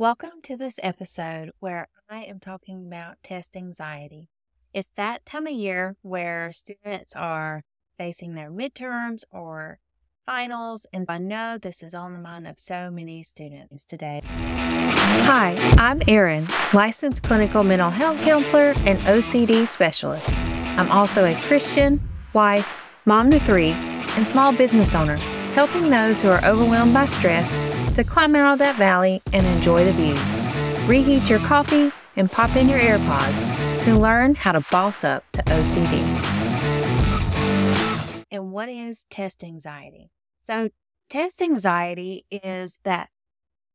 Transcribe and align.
Welcome 0.00 0.40
to 0.44 0.56
this 0.56 0.80
episode 0.82 1.50
where 1.60 1.86
I 2.08 2.22
am 2.22 2.40
talking 2.40 2.86
about 2.86 3.18
test 3.22 3.54
anxiety. 3.54 4.30
It's 4.72 4.88
that 4.96 5.26
time 5.26 5.46
of 5.46 5.52
year 5.52 5.98
where 6.00 6.52
students 6.52 7.12
are 7.14 7.64
facing 7.98 8.34
their 8.34 8.50
midterms 8.50 9.24
or 9.30 9.78
finals, 10.24 10.86
and 10.90 11.04
I 11.10 11.18
know 11.18 11.58
this 11.58 11.82
is 11.82 11.92
on 11.92 12.14
the 12.14 12.18
mind 12.18 12.46
of 12.46 12.58
so 12.58 12.90
many 12.90 13.22
students 13.22 13.84
today. 13.84 14.22
Hi, 14.24 15.54
I'm 15.76 16.00
Erin, 16.08 16.48
licensed 16.72 17.22
clinical 17.22 17.62
mental 17.62 17.90
health 17.90 18.22
counselor 18.22 18.72
and 18.86 18.98
OCD 19.00 19.66
specialist. 19.66 20.34
I'm 20.34 20.90
also 20.90 21.26
a 21.26 21.38
Christian, 21.42 22.00
wife, 22.32 22.82
mom 23.04 23.30
to 23.32 23.38
three, 23.38 23.72
and 23.72 24.26
small 24.26 24.50
business 24.50 24.94
owner, 24.94 25.16
helping 25.52 25.90
those 25.90 26.22
who 26.22 26.28
are 26.30 26.42
overwhelmed 26.42 26.94
by 26.94 27.04
stress 27.04 27.54
to 28.00 28.08
climb 28.08 28.34
out 28.34 28.54
of 28.54 28.58
that 28.58 28.76
valley 28.76 29.20
and 29.34 29.46
enjoy 29.46 29.84
the 29.84 29.92
view. 29.92 30.14
Reheat 30.88 31.28
your 31.28 31.38
coffee 31.40 31.92
and 32.16 32.32
pop 32.32 32.56
in 32.56 32.66
your 32.66 32.80
AirPods 32.80 33.82
to 33.82 33.94
learn 33.94 34.34
how 34.34 34.52
to 34.52 34.64
boss 34.70 35.04
up 35.04 35.22
to 35.32 35.42
OCD. 35.42 36.00
And 38.30 38.52
what 38.52 38.70
is 38.70 39.04
test 39.10 39.44
anxiety? 39.44 40.10
So, 40.40 40.70
test 41.10 41.42
anxiety 41.42 42.24
is 42.30 42.78
that 42.84 43.10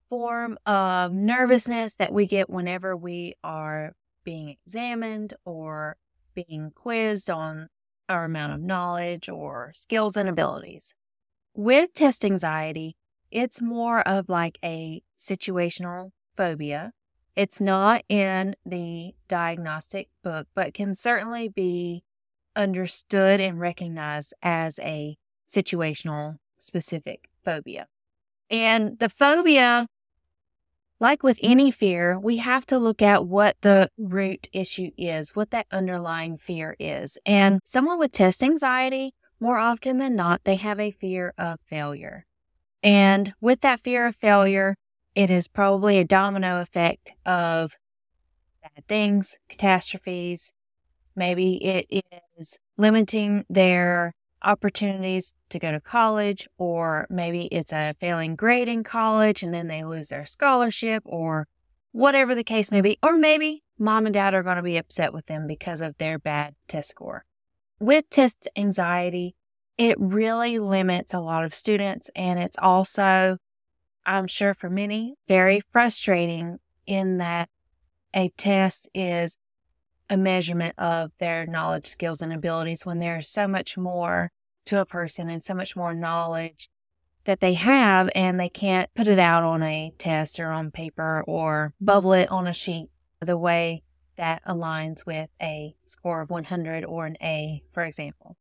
form 0.10 0.58
of 0.66 1.14
nervousness 1.14 1.94
that 1.96 2.12
we 2.12 2.26
get 2.26 2.50
whenever 2.50 2.98
we 2.98 3.36
are 3.44 3.94
being 4.24 4.50
examined 4.50 5.36
or 5.46 5.98
being 6.34 6.72
quizzed 6.74 7.30
on 7.30 7.70
our 8.10 8.26
amount 8.26 8.54
of 8.54 8.62
knowledge 8.62 9.30
or 9.30 9.72
skills 9.76 10.18
and 10.18 10.28
abilities. 10.28 10.96
With 11.54 11.94
test 11.94 12.26
anxiety, 12.26 12.96
it's 13.32 13.62
more 13.62 14.02
of 14.08 14.30
like 14.30 14.58
a 14.64 15.02
situational 15.18 16.12
phobia. 16.36 16.94
It's 17.36 17.60
not 17.60 18.04
in 18.08 18.56
the 18.66 19.14
diagnostic 19.28 20.10
book, 20.24 20.48
but 20.56 20.74
can 20.74 20.96
certainly 20.96 21.50
be 21.50 22.04
understood 22.56 23.42
and 23.42 23.60
recognized 23.60 24.34
as 24.42 24.80
a 24.80 25.18
situational 25.48 26.38
specific 26.58 27.30
phobia. 27.44 27.88
And 28.50 29.00
the 29.00 29.10
phobia, 29.10 29.88
like 31.00 31.24
with 31.24 31.40
any 31.44 31.72
fear, 31.72 32.18
we 32.18 32.38
have 32.38 32.66
to 32.68 32.78
look 32.78 33.02
at 33.02 33.26
what 33.26 33.58
the 33.62 33.90
root 33.98 34.48
issue 34.54 34.92
is, 34.98 35.36
what 35.36 35.52
that 35.52 35.68
underlying 35.72 36.38
fear 36.38 36.76
is. 36.80 37.18
And 37.26 37.60
someone 37.66 38.00
with 38.00 38.12
test 38.12 38.42
anxiety, 38.42 39.14
more 39.40 39.58
often 39.58 39.98
than 39.98 40.16
not, 40.16 40.46
they 40.46 40.56
have 40.56 40.80
a 40.80 40.92
fear 40.92 41.34
of 41.38 41.60
failure. 41.70 42.26
And 42.86 43.34
with 43.42 43.62
that 43.62 43.82
fear 43.82 44.06
of 44.06 44.16
failure, 44.16 44.76
it 45.16 45.32
is 45.32 45.48
probably 45.48 45.98
a 45.98 46.04
domino 46.04 46.62
effect 46.62 47.14
of 47.26 47.78
bad 48.62 48.88
things, 48.88 49.40
catastrophes. 49.50 50.54
Maybe 51.16 51.56
it 51.66 52.06
is 52.38 52.60
limiting 52.78 53.44
their 53.50 54.14
opportunities 54.44 55.34
to 55.50 55.58
go 55.58 55.72
to 55.72 55.80
college, 55.80 56.48
or 56.60 57.08
maybe 57.10 57.46
it's 57.46 57.74
a 57.74 57.96
failing 58.00 58.36
grade 58.36 58.68
in 58.68 58.84
college 58.84 59.42
and 59.42 59.52
then 59.52 59.68
they 59.68 59.84
lose 59.84 60.10
their 60.10 60.26
scholarship, 60.26 61.02
or 61.08 61.48
whatever 61.92 62.36
the 62.36 62.44
case 62.44 62.70
may 62.70 62.82
be. 62.82 63.00
Or 63.02 63.18
maybe 63.18 63.64
mom 63.80 64.06
and 64.06 64.14
dad 64.14 64.36
are 64.36 64.44
going 64.44 64.58
to 64.58 64.62
be 64.62 64.78
upset 64.78 65.12
with 65.12 65.26
them 65.26 65.48
because 65.48 65.82
of 65.82 65.98
their 65.98 66.20
bad 66.20 66.54
test 66.68 66.90
score. 66.92 67.26
With 67.80 68.12
test 68.12 68.48
anxiety, 68.56 69.36
it 69.78 69.98
really 70.00 70.60
limits 70.60 71.14
a 71.14 71.20
lot 71.20 71.44
of 71.44 71.54
students. 71.54 72.10
And 72.16 72.40
it's 72.40 72.58
also, 72.60 73.38
I'm 74.06 74.28
sure 74.28 74.54
for 74.54 74.70
many, 74.70 75.16
very 75.28 75.62
frustrating 75.72 76.60
in 76.86 77.18
that 77.18 77.50
a 78.14 78.30
test 78.38 78.90
is 78.94 79.38
a 80.10 80.18
measurement 80.18 80.76
of 80.78 81.12
their 81.20 81.46
knowledge, 81.46 81.86
skills, 81.86 82.22
and 82.22 82.32
abilities 82.32 82.86
when 82.86 83.00
there's 83.00 83.28
so 83.28 83.48
much 83.48 83.78
more 83.78 84.32
to 84.66 84.80
a 84.80 84.86
person 84.86 85.30
and 85.30 85.44
so 85.44 85.54
much 85.54 85.76
more 85.76 85.94
knowledge 85.94 86.70
that 87.26 87.40
they 87.40 87.54
have 87.54 88.10
and 88.16 88.40
they 88.40 88.50
can't 88.50 88.94
put 88.94 89.08
it 89.08 89.20
out 89.20 89.44
on 89.44 89.64
a 89.64 89.92
test 89.98 90.40
or 90.40 90.52
on 90.52 90.72
paper 90.72 91.24
or 91.28 91.74
bubble 91.82 92.14
it 92.14 92.30
on 92.30 92.48
a 92.48 92.54
sheet 92.54 92.90
the 93.20 93.38
way 93.38 93.84
that 94.16 94.44
aligns 94.46 95.06
with 95.06 95.30
a 95.42 95.76
score 95.86 96.22
of 96.22 96.30
100 96.30 96.86
or 96.86 97.06
an 97.06 97.18
A, 97.22 97.64
for 97.72 97.84
example. 97.84 98.38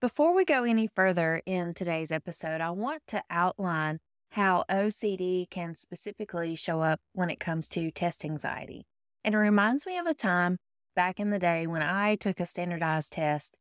Before 0.00 0.34
we 0.34 0.46
go 0.46 0.64
any 0.64 0.86
further 0.86 1.42
in 1.44 1.74
today's 1.74 2.10
episode, 2.10 2.62
I 2.62 2.70
want 2.70 3.02
to 3.08 3.22
outline 3.28 4.00
how 4.30 4.64
OCD 4.70 5.50
can 5.50 5.74
specifically 5.74 6.54
show 6.54 6.80
up 6.80 7.02
when 7.12 7.28
it 7.28 7.38
comes 7.38 7.68
to 7.68 7.90
test 7.90 8.24
anxiety. 8.24 8.86
And 9.22 9.34
it 9.34 9.38
reminds 9.38 9.84
me 9.84 9.98
of 9.98 10.06
a 10.06 10.14
time 10.14 10.56
back 10.96 11.20
in 11.20 11.28
the 11.28 11.38
day 11.38 11.66
when 11.66 11.82
I 11.82 12.14
took 12.14 12.40
a 12.40 12.46
standardized 12.46 13.12
test. 13.12 13.58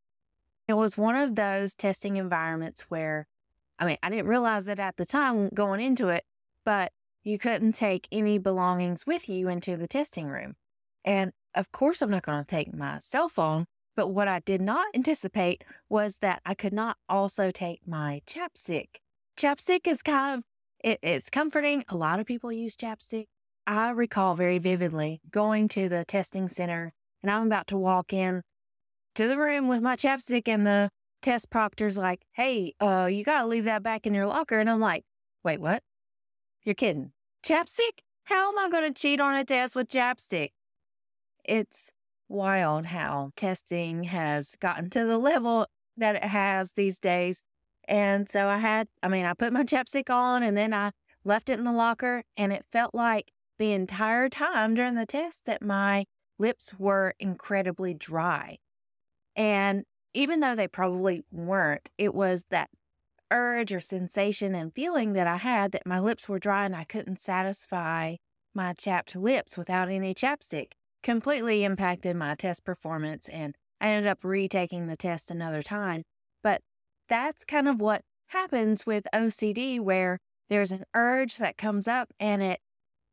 It 0.66 0.76
was 0.76 0.98
one 0.98 1.18
of 1.18 1.36
those 1.36 1.76
testing 1.76 2.16
environments 2.16 2.84
where, 2.84 3.28
I 3.78 3.86
mean, 3.86 3.98
I 4.02 4.10
didn't 4.10 4.28
realize 4.28 4.70
it 4.70 4.80
at 4.80 4.96
the 4.96 5.06
time 5.06 5.50
going 5.54 5.82
into 5.82 6.08
it, 6.08 6.24
but 6.64 6.94
you 7.22 7.38
couldn't 7.38 7.74
take 7.74 8.08
any 8.14 8.38
belongings 8.38 9.06
with 9.06 9.28
you 9.28 9.50
into 9.50 9.76
the 9.76 9.90
testing 9.90 10.28
room. 10.28 10.56
And 11.04 11.34
of 11.54 11.74
course, 11.74 12.02
I'm 12.02 12.12
not 12.12 12.24
going 12.24 12.46
to 12.46 12.48
take 12.48 12.74
my 12.74 13.00
cell 13.00 13.28
phone 13.28 13.66
but 14.00 14.12
what 14.12 14.30
I 14.30 14.40
did 14.40 14.62
not 14.62 14.86
anticipate 14.96 15.66
was 15.90 16.20
that 16.20 16.42
I 16.46 16.54
could 16.54 16.72
not 16.72 16.96
also 17.10 17.52
take 17.52 17.86
my 17.86 18.22
chapstick. 18.26 19.02
Chapstick 19.38 19.88
is 19.88 20.02
kind 20.02 20.38
of 20.38 20.46
it, 20.82 21.00
it's 21.04 21.30
comforting. 21.30 21.84
A 21.90 21.98
lot 21.98 22.22
of 22.22 22.26
people 22.26 22.50
use 22.50 22.78
chapstick. 22.78 23.26
I 23.68 23.90
recall 23.90 24.36
very 24.36 24.58
vividly 24.58 25.20
going 25.30 25.68
to 25.70 25.90
the 25.90 26.06
testing 26.06 26.48
center 26.48 26.94
and 27.22 27.30
I'm 27.30 27.48
about 27.48 27.68
to 27.68 27.78
walk 27.78 28.14
in 28.14 28.44
to 29.16 29.28
the 29.28 29.38
room 29.38 29.68
with 29.68 29.82
my 29.82 29.98
chapstick 29.98 30.48
and 30.48 30.66
the 30.66 30.92
test 31.22 31.50
proctor's 31.50 31.98
like, 31.98 32.22
"Hey, 32.32 32.76
uh, 32.80 33.10
you 33.12 33.26
got 33.26 33.42
to 33.42 33.48
leave 33.48 33.66
that 33.66 33.84
back 33.84 34.08
in 34.08 34.14
your 34.14 34.28
locker." 34.28 34.60
And 34.60 34.70
I'm 34.70 34.80
like, 34.80 35.04
"Wait, 35.44 35.60
what? 35.60 35.84
You're 36.64 36.74
kidding. 36.74 37.12
Chapstick? 37.46 38.00
How 38.24 38.48
am 38.48 38.58
I 38.60 38.70
going 38.70 38.94
to 38.94 38.98
cheat 38.98 39.20
on 39.20 39.36
a 39.36 39.44
test 39.44 39.76
with 39.76 39.90
chapstick?" 39.90 40.52
It's 41.44 41.92
wild 42.30 42.86
how 42.86 43.32
testing 43.36 44.06
has 44.06 44.56
gotten 44.56 44.90
to 44.92 45.06
the 45.06 45.18
level 45.18 45.68
that 45.98 46.16
it 46.16 46.24
has 46.24 46.74
these 46.74 47.00
days. 47.00 47.44
And 47.88 48.30
so 48.30 48.48
I 48.48 48.60
had, 48.60 48.88
I 49.04 49.08
mean, 49.08 49.26
I 49.26 49.34
put 49.34 49.52
my 49.52 49.64
chapstick 49.64 50.10
on 50.10 50.44
and 50.44 50.56
then 50.56 50.74
I 50.74 50.92
left 51.26 51.50
it 51.50 51.60
in 51.60 51.66
the 51.66 51.74
locker, 51.74 52.24
and 52.38 52.54
it 52.54 52.66
felt 52.72 52.96
like 52.96 53.32
the 53.58 53.74
entire 53.74 54.30
time 54.30 54.74
during 54.74 54.96
the 54.96 55.06
test 55.06 55.46
that 55.46 55.62
my 55.62 56.06
lips 56.38 56.76
were 56.80 57.14
incredibly 57.20 57.94
dry. 57.94 58.58
And 59.36 59.84
even 60.14 60.40
though 60.40 60.56
they 60.56 60.68
probably 60.68 61.24
weren't, 61.32 61.90
it 61.98 62.16
was 62.16 62.46
that 62.50 62.70
urge 63.32 63.74
or 63.74 63.80
sensation 63.80 64.56
and 64.56 64.74
feeling 64.74 65.14
that 65.14 65.28
I 65.28 65.38
had 65.38 65.72
that 65.74 65.86
my 65.86 66.00
lips 66.00 66.28
were 66.28 66.40
dry 66.40 66.66
and 66.66 66.76
I 66.76 66.84
couldn't 66.84 67.20
satisfy 67.20 68.16
my 68.56 68.74
chapped 68.74 69.16
lips 69.16 69.58
without 69.58 69.90
any 69.90 70.14
chapstick 70.14 70.72
completely 71.04 71.64
impacted 71.64 72.16
my 72.16 72.36
test 72.36 72.66
performance 72.66 73.28
and 73.30 73.56
I 73.82 73.92
ended 73.92 74.10
up 74.10 74.24
retaking 74.24 74.88
the 74.88 74.98
test 74.98 75.32
another 75.32 75.62
time. 75.62 76.04
But 76.44 76.62
that's 77.08 77.46
kind 77.46 77.68
of 77.68 77.80
what 77.80 78.02
happens 78.28 78.86
with 78.86 79.08
OCD, 79.14 79.80
where 79.80 80.20
there's 80.50 80.72
an 80.72 80.84
urge 80.94 81.38
that 81.38 81.58
comes 81.58 81.88
up 81.88 82.10
and 82.20 82.42
it 82.42 82.60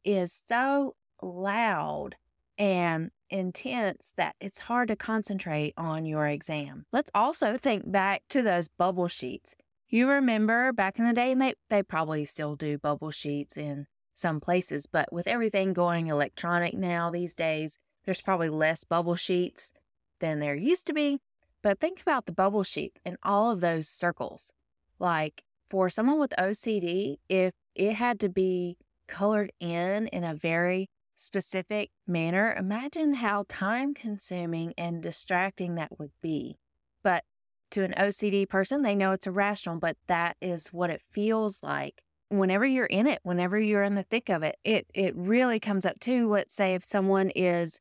is 0.05 0.33
so 0.33 0.95
loud 1.23 2.17
and 2.59 3.11
intense 3.31 4.13
that 4.17 4.35
it's 4.41 4.61
hard 4.61 4.89
to 4.89 4.97
concentrate 4.97 5.75
on 5.77 6.07
your 6.07 6.27
exam. 6.27 6.85
Let's 6.93 7.11
also 7.15 7.57
think 7.57 7.91
back 7.91 8.23
to 8.31 8.43
those 8.43 8.69
bubble 8.69 9.09
sheets. 9.09 9.55
You 9.89 10.09
remember 10.09 10.73
back 10.73 10.99
in 10.99 11.07
the 11.07 11.13
day, 11.13 11.33
and 11.33 11.41
they, 11.41 11.55
they 11.71 11.83
probably 11.83 12.25
still 12.25 12.57
do 12.57 12.79
bubble 12.79 13.11
sheets 13.11 13.57
in 13.57 13.87
some 14.17 14.41
places, 14.41 14.87
but 14.87 15.13
with 15.13 15.27
everything 15.27 15.73
going 15.73 16.07
electronic 16.07 16.75
now 16.75 17.11
these 17.11 17.35
days, 17.35 17.79
there's 18.05 18.23
probably 18.23 18.49
less 18.49 18.85
bubble 18.85 19.17
sheets 19.17 19.73
than 20.21 20.39
there 20.39 20.55
used 20.55 20.87
to 20.87 20.93
be. 20.93 21.19
But 21.63 21.81
think 21.81 22.01
about 22.01 22.27
the 22.27 22.33
bubble 22.33 22.63
sheets 22.63 23.01
and 23.05 23.17
all 23.23 23.51
of 23.51 23.61
those 23.61 23.89
circles. 23.89 24.53
Like 24.99 25.43
for 25.69 25.91
someone 25.91 26.19
with 26.19 26.33
OCD, 26.39 27.17
if 27.29 27.53
it 27.75 27.95
had 27.95 28.21
to 28.21 28.29
be 28.29 28.77
colored 29.07 29.53
in 29.61 30.07
in 30.09 30.25
a 30.25 30.35
very 30.35 30.89
specific 31.17 31.91
manner, 32.07 32.55
imagine 32.55 33.15
how 33.15 33.45
time 33.49 33.95
consuming 33.95 34.75
and 34.79 35.03
distracting 35.03 35.75
that 35.75 35.99
would 35.99 36.13
be. 36.21 36.57
But 37.03 37.25
to 37.71 37.83
an 37.83 37.95
OCD 37.99 38.49
person, 38.49 38.83
they 38.83 38.95
know 38.95 39.13
it's 39.13 39.27
irrational, 39.27 39.79
but 39.79 39.97
that 40.07 40.37
is 40.41 40.73
what 40.73 40.91
it 40.91 41.03
feels 41.11 41.63
like 41.63 42.03
whenever 42.29 42.65
you're 42.65 42.87
in 42.87 43.07
it, 43.07 43.21
whenever 43.23 43.59
you're 43.59 43.83
in 43.83 43.95
the 43.95 44.03
thick 44.03 44.29
of 44.29 44.43
it, 44.43 44.57
it 44.65 44.87
it 44.95 45.15
really 45.17 45.61
comes 45.61 45.87
up 45.87 46.01
to 46.01 46.29
let's 46.29 46.55
say 46.55 46.75
if 46.75 46.85
someone 46.85 47.31
is 47.31 47.81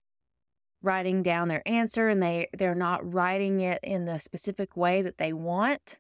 writing 0.82 1.24
down 1.24 1.48
their 1.48 1.68
answer 1.68 2.08
and 2.08 2.22
they 2.22 2.48
they're 2.58 2.76
not 2.76 3.14
writing 3.14 3.62
it 3.62 3.80
in 3.84 4.06
the 4.06 4.20
specific 4.20 4.78
way 4.78 5.02
that 5.02 5.18
they 5.18 5.34
want, 5.34 5.98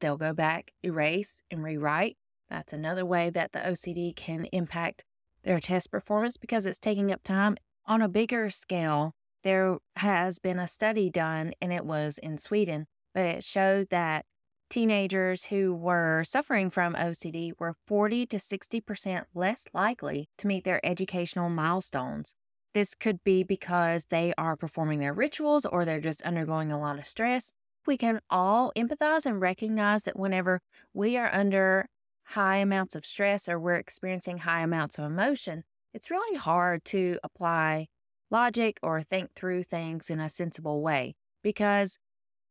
they'll 0.00 0.16
go 0.16 0.32
back, 0.32 0.72
erase 0.82 1.42
and 1.50 1.62
rewrite. 1.62 2.16
That's 2.48 2.72
another 2.72 3.04
way 3.04 3.30
that 3.30 3.52
the 3.52 3.60
OCD 3.60 4.14
can 4.14 4.46
impact 4.46 5.04
their 5.42 5.60
test 5.60 5.90
performance 5.90 6.36
because 6.36 6.66
it's 6.66 6.78
taking 6.78 7.12
up 7.12 7.22
time. 7.22 7.56
On 7.86 8.02
a 8.02 8.08
bigger 8.08 8.50
scale, 8.50 9.14
there 9.44 9.78
has 9.96 10.40
been 10.40 10.58
a 10.58 10.66
study 10.66 11.08
done, 11.08 11.52
and 11.60 11.72
it 11.72 11.84
was 11.84 12.18
in 12.18 12.36
Sweden, 12.36 12.86
but 13.14 13.24
it 13.24 13.44
showed 13.44 13.90
that 13.90 14.26
teenagers 14.68 15.46
who 15.46 15.74
were 15.74 16.24
suffering 16.24 16.70
from 16.70 16.94
OCD 16.94 17.52
were 17.58 17.74
40 17.86 18.26
to 18.26 18.36
60% 18.36 19.24
less 19.34 19.66
likely 19.72 20.28
to 20.38 20.46
meet 20.46 20.64
their 20.64 20.84
educational 20.84 21.48
milestones. 21.48 22.34
This 22.74 22.94
could 22.94 23.24
be 23.24 23.42
because 23.42 24.06
they 24.06 24.34
are 24.36 24.56
performing 24.56 24.98
their 24.98 25.14
rituals 25.14 25.64
or 25.64 25.84
they're 25.84 26.00
just 26.00 26.22
undergoing 26.22 26.70
a 26.70 26.78
lot 26.78 26.98
of 26.98 27.06
stress. 27.06 27.52
We 27.86 27.96
can 27.96 28.20
all 28.28 28.72
empathize 28.76 29.24
and 29.24 29.40
recognize 29.40 30.02
that 30.02 30.18
whenever 30.18 30.60
we 30.92 31.16
are 31.16 31.32
under 31.32 31.88
high 32.24 32.56
amounts 32.56 32.94
of 32.94 33.06
stress 33.06 33.48
or 33.48 33.58
we're 33.58 33.76
experiencing 33.76 34.38
high 34.38 34.62
amounts 34.62 34.98
of 34.98 35.04
emotion, 35.04 35.64
it's 35.94 36.10
really 36.10 36.36
hard 36.36 36.84
to 36.86 37.18
apply 37.22 37.86
logic 38.30 38.78
or 38.82 39.02
think 39.02 39.32
through 39.34 39.62
things 39.62 40.10
in 40.10 40.20
a 40.20 40.28
sensible 40.28 40.82
way. 40.82 41.14
Because 41.42 41.98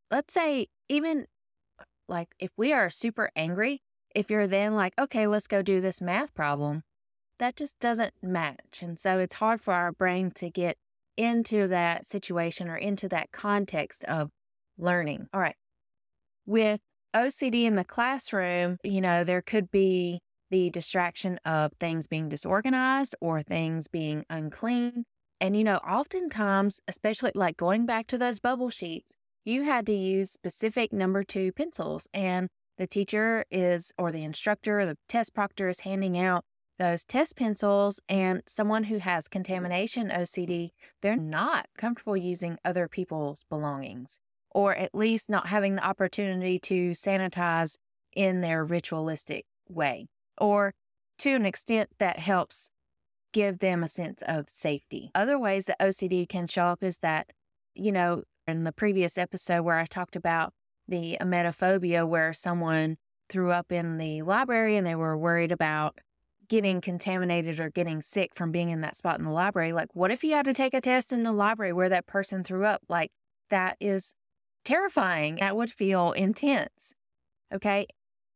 let's 0.10 0.34
say, 0.34 0.68
even 0.88 1.26
like 2.08 2.30
if 2.40 2.52
we 2.58 2.74
are 2.74 2.90
super 2.90 3.32
angry, 3.36 3.82
if 4.14 4.30
you're 4.30 4.48
then 4.48 4.76
like, 4.76 4.94
okay, 4.98 5.28
let's 5.28 5.48
go 5.48 5.62
do 5.62 5.82
this 5.82 6.02
math 6.02 6.34
problem, 6.34 6.84
that 7.40 7.56
just 7.56 7.80
doesn't 7.80 8.14
match. 8.22 8.82
And 8.82 8.98
so 8.98 9.20
it's 9.20 9.36
hard 9.36 9.62
for 9.62 9.74
our 9.74 9.92
brain 9.92 10.32
to 10.36 10.50
get 10.50 10.78
into 11.18 11.68
that 11.68 12.06
situation 12.06 12.70
or 12.70 12.78
into 12.78 13.10
that 13.10 13.32
context 13.32 14.04
of 14.06 14.30
learning. 14.78 15.28
All 15.34 15.40
right. 15.40 15.56
With 16.46 16.80
OCD 17.16 17.64
in 17.64 17.76
the 17.76 17.84
classroom, 17.84 18.78
you 18.84 19.02
know, 19.02 19.24
there 19.24 19.42
could 19.42 19.72
be 19.72 20.20
the 20.52 20.70
distraction 20.70 21.40
of 21.46 21.74
things 21.80 22.08
being 22.08 22.30
disorganized 22.30 23.16
or 23.20 23.42
things 23.42 23.88
being 23.88 24.26
unclean. 24.30 25.06
And, 25.42 25.58
you 25.58 25.64
know, 25.64 25.78
oftentimes, 25.78 26.80
especially 26.88 27.32
like 27.36 27.58
going 27.58 27.86
back 27.86 28.08
to 28.08 28.18
those 28.18 28.40
bubble 28.40 28.70
sheets, 28.70 29.16
you 29.46 29.64
had 29.64 29.86
to 29.86 29.94
use 29.94 30.32
specific 30.32 30.92
number 30.92 31.24
two 31.24 31.52
pencils, 31.52 32.10
and 32.14 32.50
the 32.78 32.88
teacher 32.88 33.46
is, 33.50 33.94
or 33.98 34.12
the 34.12 34.24
instructor, 34.24 34.82
or 34.82 34.86
the 34.86 34.98
test 35.08 35.34
proctor 35.34 35.70
is 35.70 35.82
handing 35.82 36.18
out 36.18 36.44
those 36.78 37.06
test 37.06 37.38
pencils. 37.38 38.02
And 38.10 38.42
someone 38.48 38.86
who 38.86 38.98
has 38.98 39.28
contamination 39.28 40.10
OCD, 40.10 40.72
they're 41.02 41.16
not 41.16 41.68
comfortable 41.78 42.18
using 42.18 42.58
other 42.66 42.88
people's 42.90 43.46
belongings, 43.50 44.20
or 44.52 44.76
at 44.76 44.94
least 44.94 45.30
not 45.30 45.48
having 45.48 45.76
the 45.76 45.86
opportunity 45.86 46.58
to 46.60 46.92
sanitize 46.92 47.78
in 48.14 48.42
their 48.42 48.66
ritualistic 48.66 49.46
way, 49.70 50.08
or 50.38 50.74
to 51.20 51.32
an 51.32 51.46
extent 51.46 51.90
that 52.00 52.20
helps 52.20 52.72
give 53.32 53.60
them 53.60 53.84
a 53.84 53.90
sense 53.90 54.22
of 54.28 54.50
safety. 54.50 55.12
Other 55.14 55.38
ways 55.38 55.66
that 55.66 55.80
OCD 55.80 56.28
can 56.28 56.48
show 56.48 56.66
up 56.66 56.84
is 56.84 57.00
that, 57.00 57.32
you 57.74 57.92
know, 57.92 58.24
in 58.48 58.64
the 58.64 58.72
previous 58.72 59.18
episode 59.18 59.64
where 59.64 59.78
I 59.78 59.86
talked 59.86 60.16
about 60.16 60.54
the 60.88 61.18
emetophobia, 61.20 62.08
where 62.08 62.34
someone 62.34 62.98
threw 63.28 63.52
up 63.52 63.72
in 63.72 63.98
the 63.98 64.22
library 64.22 64.78
and 64.78 64.86
they 64.86 64.96
were 64.96 65.18
worried 65.18 65.52
about 65.52 65.98
getting 66.48 66.80
contaminated 66.80 67.60
or 67.60 67.70
getting 67.70 68.02
sick 68.02 68.32
from 68.36 68.52
being 68.52 68.70
in 68.70 68.82
that 68.82 68.96
spot 68.96 69.18
in 69.18 69.26
the 69.26 69.32
library. 69.32 69.74
Like, 69.74 69.90
what 69.96 70.12
if 70.12 70.24
you 70.24 70.34
had 70.34 70.46
to 70.46 70.54
take 70.54 70.74
a 70.74 70.82
test 70.82 71.12
in 71.12 71.24
the 71.24 71.32
library 71.32 71.74
where 71.74 71.90
that 71.90 72.06
person 72.06 72.44
threw 72.44 72.66
up? 72.66 72.82
Like, 72.88 73.12
that 73.50 73.78
is 73.80 74.14
terrifying. 74.64 75.38
That 75.38 75.56
would 75.56 75.72
feel 75.72 76.12
intense. 76.12 76.94
Okay. 77.54 77.88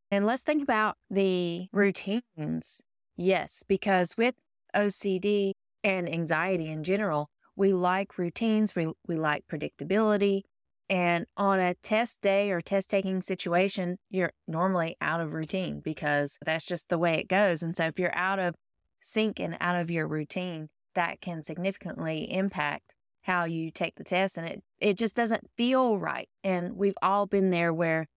And 0.09 0.25
let's 0.25 0.43
think 0.43 0.63
about 0.63 0.97
the 1.09 1.67
routines. 1.71 2.81
Yes, 3.15 3.63
because 3.67 4.17
with 4.17 4.35
OCD 4.75 5.51
and 5.83 6.11
anxiety 6.11 6.67
in 6.67 6.83
general, 6.83 7.29
we 7.59 7.73
like 7.73 8.17
routines, 8.17 8.73
we, 8.73 8.87
we 9.05 9.17
like 9.17 9.43
predictability. 9.51 10.43
And 10.89 11.25
on 11.35 11.59
a 11.59 11.75
test 11.75 12.21
day 12.21 12.51
or 12.51 12.61
test 12.61 12.89
taking 12.89 13.21
situation, 13.21 13.97
you're 14.09 14.31
normally 14.47 14.95
out 15.01 15.19
of 15.19 15.33
routine 15.33 15.81
because 15.81 16.37
that's 16.43 16.65
just 16.65 16.87
the 16.87 16.97
way 16.97 17.15
it 17.15 17.27
goes. 17.27 17.61
And 17.61 17.75
so 17.75 17.87
if 17.87 17.99
you're 17.99 18.15
out 18.15 18.39
of 18.39 18.55
sync 19.01 19.41
and 19.41 19.57
out 19.59 19.75
of 19.75 19.91
your 19.91 20.07
routine, 20.07 20.69
that 20.95 21.19
can 21.19 21.43
significantly 21.43 22.31
impact 22.31 22.95
how 23.23 23.43
you 23.43 23.71
take 23.71 23.95
the 23.95 24.03
test 24.05 24.37
and 24.37 24.47
it 24.47 24.63
it 24.79 24.97
just 24.97 25.13
doesn't 25.13 25.51
feel 25.57 25.99
right. 25.99 26.29
And 26.43 26.77
we've 26.77 26.97
all 27.01 27.27
been 27.27 27.49
there 27.49 27.73
where 27.73 28.07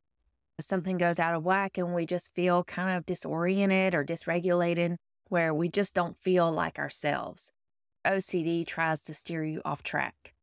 something 0.60 0.96
goes 0.96 1.18
out 1.18 1.34
of 1.34 1.42
whack 1.42 1.76
and 1.76 1.92
we 1.92 2.06
just 2.06 2.32
feel 2.34 2.62
kind 2.62 2.96
of 2.96 3.04
disoriented 3.04 3.92
or 3.92 4.04
dysregulated 4.04 4.96
where 5.28 5.52
we 5.52 5.68
just 5.68 5.94
don't 5.94 6.16
feel 6.16 6.50
like 6.52 6.78
ourselves. 6.78 7.50
OCD 8.04 8.64
tries 8.64 9.02
to 9.04 9.14
steer 9.14 9.44
you 9.44 9.62
off 9.64 9.82
track. 9.82 10.34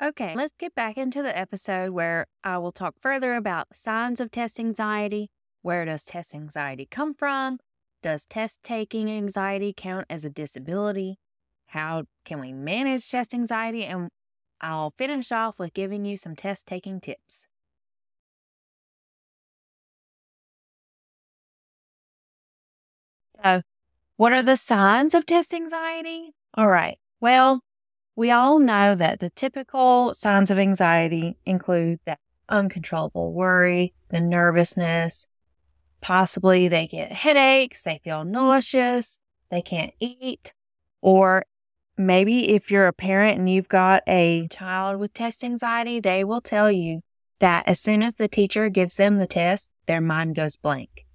Okay, 0.00 0.34
let's 0.36 0.54
get 0.58 0.74
back 0.74 0.96
into 0.96 1.22
the 1.22 1.36
episode 1.36 1.90
where 1.92 2.26
I 2.44 2.58
will 2.58 2.72
talk 2.72 2.94
further 3.00 3.34
about 3.34 3.74
signs 3.74 4.20
of 4.20 4.30
test 4.30 4.60
anxiety. 4.60 5.30
Where 5.62 5.84
does 5.84 6.04
test 6.04 6.34
anxiety 6.34 6.86
come 6.86 7.14
from? 7.14 7.58
Does 8.02 8.24
test 8.24 8.62
taking 8.62 9.10
anxiety 9.10 9.74
count 9.76 10.06
as 10.08 10.24
a 10.24 10.30
disability? 10.30 11.18
How 11.68 12.04
can 12.24 12.40
we 12.40 12.52
manage 12.52 13.10
test 13.10 13.34
anxiety? 13.34 13.84
And 13.84 14.08
I'll 14.60 14.92
finish 14.96 15.32
off 15.32 15.58
with 15.58 15.74
giving 15.74 16.04
you 16.04 16.16
some 16.16 16.36
test 16.36 16.66
taking 16.66 17.00
tips. 17.00 17.46
So, 23.42 23.62
what 24.16 24.32
are 24.34 24.42
the 24.42 24.56
signs 24.56 25.14
of 25.14 25.26
test 25.26 25.54
anxiety? 25.54 26.34
All 26.58 26.66
right. 26.66 26.98
Well, 27.20 27.60
we 28.16 28.32
all 28.32 28.58
know 28.58 28.96
that 28.96 29.20
the 29.20 29.30
typical 29.30 30.12
signs 30.12 30.50
of 30.50 30.58
anxiety 30.58 31.36
include 31.46 32.00
that 32.04 32.18
uncontrollable 32.48 33.32
worry, 33.32 33.94
the 34.08 34.20
nervousness, 34.20 35.28
possibly 36.00 36.66
they 36.66 36.88
get 36.88 37.12
headaches, 37.12 37.84
they 37.84 38.00
feel 38.02 38.24
nauseous, 38.24 39.20
they 39.52 39.62
can't 39.62 39.92
eat, 40.00 40.52
or 41.00 41.44
maybe 41.96 42.48
if 42.48 42.72
you're 42.72 42.88
a 42.88 42.92
parent 42.92 43.38
and 43.38 43.48
you've 43.48 43.68
got 43.68 44.02
a 44.08 44.48
child 44.48 44.98
with 44.98 45.14
test 45.14 45.44
anxiety, 45.44 46.00
they 46.00 46.24
will 46.24 46.40
tell 46.40 46.72
you 46.72 47.02
that 47.38 47.68
as 47.68 47.78
soon 47.78 48.02
as 48.02 48.16
the 48.16 48.26
teacher 48.26 48.68
gives 48.68 48.96
them 48.96 49.18
the 49.18 49.28
test, 49.28 49.70
their 49.86 50.00
mind 50.00 50.34
goes 50.34 50.56
blank. 50.56 51.06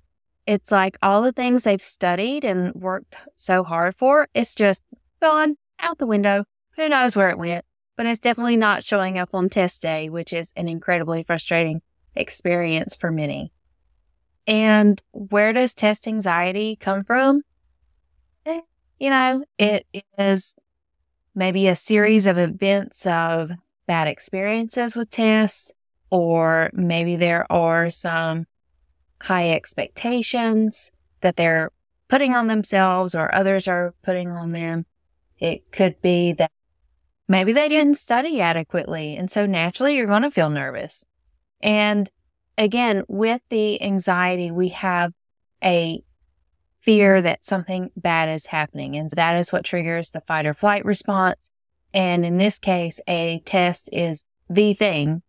It's 0.48 0.72
like 0.72 0.98
all 1.02 1.22
the 1.22 1.34
things 1.34 1.64
they've 1.64 1.84
studied 1.84 2.46
and 2.46 2.74
worked 2.76 3.18
so 3.36 3.66
hard 3.66 3.98
for, 3.98 4.30
it's 4.34 4.56
just 4.56 4.84
gone 5.24 5.56
out 5.80 5.98
the 5.98 6.06
window. 6.06 6.44
Who 6.76 6.90
knows 6.90 7.16
where 7.16 7.30
it 7.30 7.38
went? 7.38 7.64
But 7.96 8.06
it's 8.08 8.20
definitely 8.20 8.58
not 8.58 8.84
showing 8.84 9.18
up 9.18 9.30
on 9.34 9.50
test 9.50 9.82
day, 9.82 10.10
which 10.10 10.34
is 10.34 10.52
an 10.58 10.68
incredibly 10.68 11.24
frustrating 11.24 11.82
experience 12.14 12.94
for 12.94 13.10
many. 13.10 13.54
And 14.46 15.02
where 15.14 15.54
does 15.54 15.74
test 15.74 16.08
anxiety 16.08 16.76
come 16.76 17.06
from? 17.06 17.44
Eh, 18.46 18.62
you 19.00 19.10
know, 19.10 19.46
it 19.58 19.86
is 20.18 20.56
maybe 21.34 21.68
a 21.68 21.76
series 21.76 22.26
of 22.26 22.38
events 22.38 23.06
of 23.06 23.52
bad 23.88 24.10
experiences 24.10 24.94
with 24.94 25.10
tests, 25.10 25.72
or 26.10 26.70
maybe 26.74 27.16
there 27.16 27.50
are 27.50 27.90
some 27.90 28.46
high 29.22 29.52
expectations 29.52 30.92
that 31.22 31.38
they're 31.38 31.72
putting 32.10 32.36
on 32.36 32.48
themselves 32.48 33.16
or 33.16 33.34
others 33.34 33.70
are 33.70 33.94
putting 34.04 34.30
on 34.30 34.52
them. 34.52 34.86
It 35.44 35.74
could 35.74 36.02
be 36.02 36.32
that 36.32 36.52
maybe 37.28 37.52
they 37.52 37.68
didn't 37.68 37.96
study 37.96 38.40
adequately. 38.40 39.18
And 39.18 39.30
so 39.30 39.46
naturally 39.46 39.98
you're 39.98 40.08
going 40.08 40.22
to 40.22 40.32
feel 40.32 40.50
nervous. 40.50 41.06
And 41.62 42.10
again, 42.58 43.04
with 43.10 43.42
the 43.50 43.82
anxiety, 43.82 44.52
we 44.52 44.70
have 44.70 45.12
a 45.62 46.02
fear 46.80 47.22
that 47.22 47.44
something 47.44 47.92
bad 47.98 48.30
is 48.30 48.46
happening. 48.46 48.96
And 48.96 49.10
that 49.12 49.36
is 49.36 49.52
what 49.52 49.66
triggers 49.66 50.12
the 50.12 50.22
fight 50.22 50.46
or 50.46 50.54
flight 50.54 50.86
response. 50.86 51.50
And 51.94 52.26
in 52.26 52.38
this 52.38 52.58
case, 52.58 53.02
a 53.06 53.42
test 53.44 53.90
is 53.92 54.24
the 54.50 54.74
thing 54.74 55.24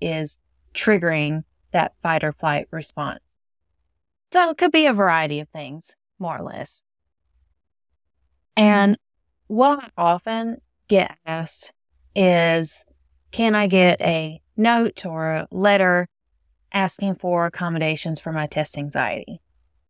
is 0.00 0.36
triggering 0.74 1.44
that 1.70 1.92
fight 2.02 2.24
or 2.24 2.32
flight 2.32 2.66
response. 2.72 3.20
So 4.32 4.50
it 4.50 4.58
could 4.58 4.72
be 4.72 4.86
a 4.86 4.92
variety 4.92 5.38
of 5.38 5.48
things, 5.50 5.94
more 6.18 6.38
or 6.38 6.42
less. 6.42 6.82
And 8.56 8.98
what 9.50 9.82
I 9.82 9.88
often 9.96 10.60
get 10.86 11.18
asked 11.26 11.72
is 12.14 12.86
can 13.32 13.56
I 13.56 13.66
get 13.66 14.00
a 14.00 14.40
note 14.56 15.04
or 15.04 15.32
a 15.32 15.48
letter 15.50 16.06
asking 16.72 17.16
for 17.16 17.46
accommodations 17.46 18.20
for 18.20 18.30
my 18.30 18.46
test 18.46 18.78
anxiety? 18.78 19.40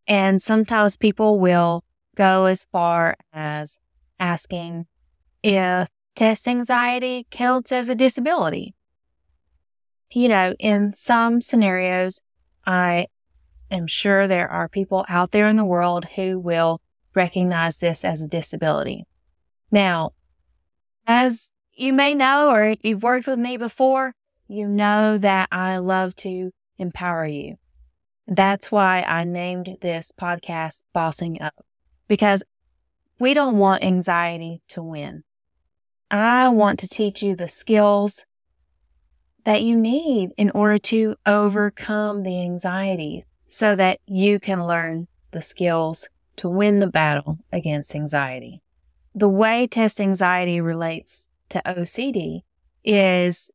And 0.07 0.41
sometimes 0.41 0.97
people 0.97 1.39
will 1.39 1.83
go 2.15 2.45
as 2.45 2.65
far 2.71 3.17
as 3.33 3.77
asking 4.19 4.87
if 5.43 5.87
test 6.15 6.47
anxiety 6.47 7.27
counts 7.29 7.71
as 7.71 7.87
a 7.87 7.93
disability. 7.93 8.73
You 10.11 10.27
know, 10.27 10.55
in 10.57 10.93
some 10.93 11.39
scenarios, 11.39 12.19
I 12.65 13.05
am 13.69 13.85
sure 13.85 14.27
there 14.27 14.49
are 14.49 14.67
people 14.67 15.05
out 15.07 15.29
there 15.29 15.47
in 15.47 15.55
the 15.55 15.63
world 15.63 16.05
who 16.15 16.39
will 16.39 16.81
recognize 17.13 17.77
this 17.77 18.03
as 18.03 18.23
a 18.23 18.27
disability. 18.27 19.05
Now, 19.71 20.11
as 21.07 21.51
you 21.73 21.93
may 21.93 22.13
know, 22.13 22.49
or 22.49 22.65
if 22.65 22.79
you've 22.83 23.03
worked 23.03 23.27
with 23.27 23.39
me 23.39 23.57
before, 23.57 24.13
you 24.47 24.67
know 24.67 25.17
that 25.17 25.47
I 25.51 25.77
love 25.77 26.15
to 26.17 26.51
empower 26.77 27.25
you. 27.25 27.55
That's 28.27 28.71
why 28.71 29.03
I 29.07 29.23
named 29.23 29.77
this 29.81 30.11
podcast 30.11 30.83
Bossing 30.93 31.41
Up, 31.41 31.65
because 32.07 32.43
we 33.19 33.33
don't 33.33 33.57
want 33.57 33.83
anxiety 33.83 34.61
to 34.69 34.83
win. 34.83 35.23
I 36.09 36.49
want 36.49 36.79
to 36.79 36.89
teach 36.89 37.23
you 37.23 37.35
the 37.35 37.47
skills 37.47 38.25
that 39.45 39.61
you 39.63 39.75
need 39.75 40.31
in 40.37 40.49
order 40.51 40.77
to 40.77 41.15
overcome 41.25 42.23
the 42.23 42.41
anxiety 42.41 43.23
so 43.47 43.75
that 43.75 43.99
you 44.05 44.39
can 44.39 44.65
learn 44.65 45.07
the 45.31 45.41
skills 45.41 46.09
to 46.35 46.49
win 46.49 46.79
the 46.79 46.87
battle 46.87 47.39
against 47.51 47.95
anxiety. 47.95 48.61
The 49.13 49.29
way 49.29 49.67
test 49.67 49.99
anxiety 49.99 50.61
relates 50.61 51.27
to 51.49 51.61
OCD 51.65 52.43
is 52.83 53.51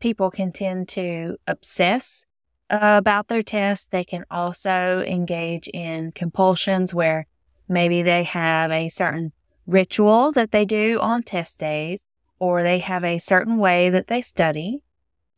people 0.00 0.30
can 0.30 0.50
tend 0.50 0.88
to 0.90 1.36
obsess 1.46 2.26
about 2.70 3.28
their 3.28 3.42
tests. 3.42 3.86
They 3.86 4.04
can 4.04 4.24
also 4.30 5.04
engage 5.06 5.68
in 5.68 6.12
compulsions 6.12 6.94
where 6.94 7.26
maybe 7.68 8.02
they 8.02 8.24
have 8.24 8.70
a 8.70 8.88
certain 8.88 9.32
ritual 9.66 10.32
that 10.32 10.52
they 10.52 10.64
do 10.64 10.98
on 11.00 11.22
test 11.22 11.60
days 11.60 12.06
or 12.38 12.62
they 12.62 12.78
have 12.78 13.04
a 13.04 13.18
certain 13.18 13.58
way 13.58 13.90
that 13.90 14.06
they 14.06 14.22
study. 14.22 14.82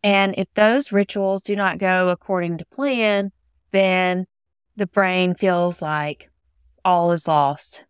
And 0.02 0.35
if 0.38 0.52
those 0.54 0.92
rituals 0.92 1.42
do 1.42 1.56
not 1.56 1.78
go 1.78 2.08
according 2.08 2.58
to 2.58 2.64
plan, 2.66 3.32
then 3.73 4.26
the 4.76 4.87
brain 4.87 5.35
feels 5.35 5.82
like 5.82 6.30
all 6.85 7.11
is 7.11 7.26
lost. 7.26 7.85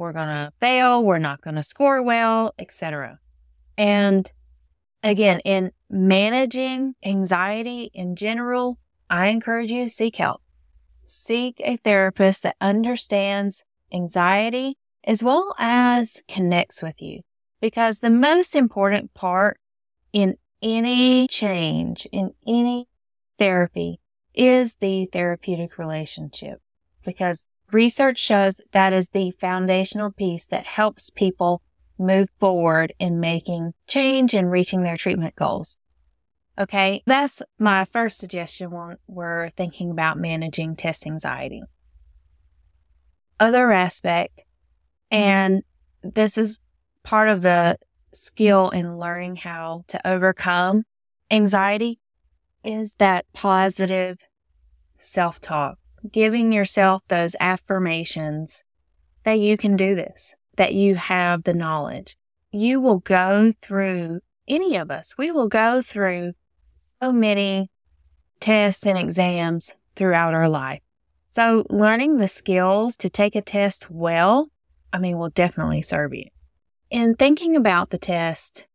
We're 0.00 0.14
going 0.14 0.28
to 0.28 0.50
fail, 0.58 1.04
we're 1.04 1.18
not 1.18 1.42
going 1.42 1.56
to 1.56 1.62
score 1.62 2.02
well, 2.02 2.54
etc. 2.58 3.18
And 3.76 4.32
again, 5.02 5.40
in 5.44 5.72
managing 5.90 6.94
anxiety 7.04 7.90
in 7.92 8.16
general, 8.16 8.78
I 9.10 9.26
encourage 9.26 9.70
you 9.70 9.84
to 9.84 9.90
seek 9.90 10.16
help. 10.16 10.40
Seek 11.04 11.60
a 11.60 11.76
therapist 11.76 12.44
that 12.44 12.56
understands 12.62 13.62
anxiety 13.92 14.78
as 15.04 15.22
well 15.22 15.54
as 15.58 16.22
connects 16.26 16.82
with 16.82 17.02
you. 17.02 17.20
Because 17.60 17.98
the 17.98 18.08
most 18.08 18.54
important 18.54 19.12
part 19.12 19.60
in 20.14 20.38
any 20.62 21.28
change, 21.28 22.06
in 22.10 22.32
any 22.46 22.88
therapy, 23.38 24.00
is 24.32 24.76
the 24.76 25.04
therapeutic 25.12 25.76
relationship. 25.76 26.62
Because 27.04 27.46
research 27.72 28.18
shows 28.18 28.60
that 28.72 28.92
is 28.92 29.08
the 29.08 29.30
foundational 29.32 30.10
piece 30.10 30.46
that 30.46 30.66
helps 30.66 31.10
people 31.10 31.62
move 31.98 32.28
forward 32.38 32.92
in 32.98 33.20
making 33.20 33.72
change 33.86 34.34
and 34.34 34.50
reaching 34.50 34.82
their 34.82 34.96
treatment 34.96 35.36
goals. 35.36 35.78
Okay, 36.58 37.02
that's 37.06 37.42
my 37.58 37.84
first 37.86 38.18
suggestion 38.18 38.70
when 38.70 38.96
we're 39.06 39.50
thinking 39.50 39.90
about 39.90 40.18
managing 40.18 40.76
test 40.76 41.06
anxiety. 41.06 41.62
Other 43.38 43.72
aspect, 43.72 44.44
and 45.10 45.62
this 46.02 46.36
is 46.36 46.58
part 47.02 47.28
of 47.28 47.42
the 47.42 47.78
skill 48.12 48.70
in 48.70 48.98
learning 48.98 49.36
how 49.36 49.84
to 49.88 50.06
overcome 50.06 50.84
anxiety, 51.30 51.98
is 52.62 52.94
that 52.98 53.24
positive 53.32 54.18
self 54.98 55.40
talk, 55.40 55.78
giving 56.10 56.52
yourself 56.52 57.02
those 57.08 57.36
affirmations 57.40 58.64
that 59.24 59.38
you 59.38 59.56
can 59.56 59.76
do 59.76 59.94
this, 59.94 60.34
that 60.56 60.74
you 60.74 60.94
have 60.94 61.44
the 61.44 61.54
knowledge. 61.54 62.16
You 62.52 62.80
will 62.80 62.98
go 62.98 63.52
through, 63.60 64.20
any 64.48 64.76
of 64.76 64.90
us, 64.90 65.16
we 65.16 65.30
will 65.30 65.48
go 65.48 65.82
through 65.82 66.32
so 66.74 67.12
many 67.12 67.70
tests 68.40 68.86
and 68.86 68.98
exams 68.98 69.74
throughout 69.94 70.34
our 70.34 70.48
life. 70.48 70.80
So 71.28 71.64
learning 71.70 72.16
the 72.16 72.28
skills 72.28 72.96
to 72.98 73.10
take 73.10 73.36
a 73.36 73.42
test 73.42 73.90
well, 73.90 74.50
I 74.92 74.98
mean, 74.98 75.18
will 75.18 75.30
definitely 75.30 75.82
serve 75.82 76.14
you. 76.14 76.26
In 76.90 77.14
thinking 77.14 77.54
about 77.54 77.90
the 77.90 77.98
test, 77.98 78.66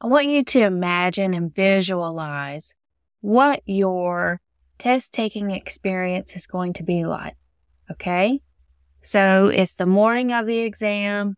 I 0.00 0.06
want 0.06 0.26
you 0.26 0.44
to 0.44 0.60
imagine 0.60 1.34
and 1.34 1.52
visualize 1.52 2.74
what 3.22 3.62
your 3.66 4.40
test 4.78 5.12
taking 5.12 5.50
experience 5.50 6.36
is 6.36 6.46
going 6.46 6.72
to 6.74 6.82
be 6.82 7.04
like. 7.04 7.34
Okay. 7.90 8.40
So 9.02 9.46
it's 9.54 9.74
the 9.74 9.86
morning 9.86 10.32
of 10.32 10.46
the 10.46 10.58
exam. 10.58 11.36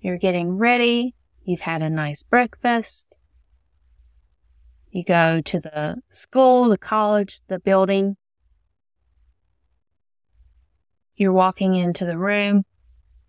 You're 0.00 0.18
getting 0.18 0.56
ready. 0.56 1.14
You've 1.44 1.60
had 1.60 1.82
a 1.82 1.90
nice 1.90 2.22
breakfast. 2.22 3.16
You 4.90 5.04
go 5.04 5.40
to 5.40 5.60
the 5.60 6.02
school, 6.08 6.68
the 6.68 6.78
college, 6.78 7.40
the 7.48 7.58
building. 7.58 8.16
You're 11.16 11.32
walking 11.32 11.74
into 11.74 12.04
the 12.04 12.18
room, 12.18 12.64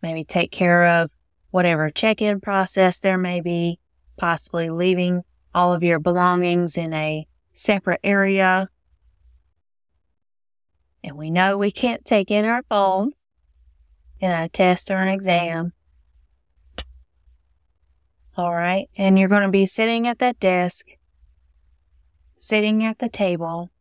maybe 0.01 0.23
take 0.23 0.51
care 0.51 0.85
of 0.85 1.11
whatever 1.51 1.89
check 1.89 2.21
in 2.21 2.39
process 2.39 2.99
there 2.99 3.17
may 3.17 3.41
be, 3.41 3.79
possibly 4.17 4.69
leaving 4.69 5.23
all 5.53 5.73
of 5.73 5.83
your 5.83 5.99
belongings 5.99 6.77
in 6.77 6.93
a 6.93 7.27
separate 7.53 7.99
area 8.03 8.69
and 11.03 11.17
we 11.17 11.29
know 11.31 11.57
we 11.57 11.71
can't 11.71 12.05
take 12.05 12.29
in 12.29 12.45
our 12.45 12.63
phones 12.63 13.25
in 14.19 14.31
a 14.31 14.47
test 14.49 14.91
or 14.91 14.97
an 14.97 15.07
exam. 15.07 15.73
All 18.37 18.53
right. 18.53 18.89
And 18.97 19.17
you're 19.19 19.29
going 19.29 19.41
to 19.43 19.49
be 19.49 19.65
sitting 19.65 20.07
at 20.07 20.19
that 20.19 20.39
desk, 20.39 20.97
sitting 22.37 22.83
at 22.85 22.99
the 22.99 23.09
table, 23.09 23.71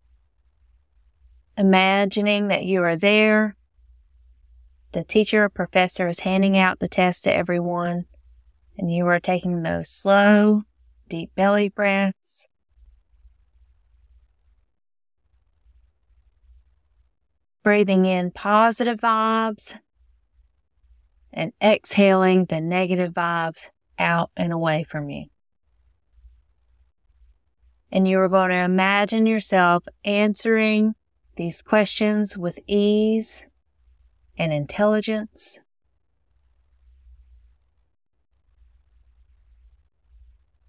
imagining 1.56 2.48
that 2.48 2.64
you 2.64 2.82
are 2.82 2.96
there. 2.96 3.56
The 4.92 5.04
teacher 5.04 5.44
or 5.44 5.48
professor 5.48 6.08
is 6.08 6.20
handing 6.20 6.58
out 6.58 6.80
the 6.80 6.88
test 6.88 7.24
to 7.24 7.34
everyone, 7.34 8.06
and 8.76 8.92
you 8.92 9.06
are 9.06 9.20
taking 9.20 9.62
those 9.62 9.88
slow, 9.88 10.62
deep 11.08 11.32
belly 11.36 11.68
breaths 11.68 12.48
breathing 17.62 18.06
in 18.06 18.30
positive 18.30 19.00
vibes 19.00 19.78
and 21.32 21.52
exhaling 21.62 22.46
the 22.46 22.60
negative 22.60 23.12
vibes 23.12 23.70
out 23.98 24.30
and 24.36 24.52
away 24.52 24.84
from 24.84 25.10
you. 25.10 25.26
And 27.92 28.06
you 28.06 28.18
are 28.20 28.28
going 28.28 28.50
to 28.50 28.56
imagine 28.56 29.26
yourself 29.26 29.84
answering 30.04 30.94
these 31.36 31.62
questions 31.62 32.36
with 32.36 32.58
ease 32.66 33.46
and 34.38 34.52
intelligence. 34.52 35.58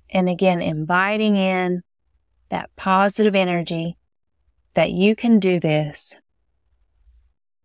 And 0.10 0.28
again, 0.28 0.62
inviting 0.62 1.36
in 1.38 1.84
that 2.50 2.70
positive 2.76 3.34
energy 3.34 3.98
that 4.74 4.92
you 4.92 5.16
can 5.16 5.40
do 5.40 5.60
this 5.60 6.16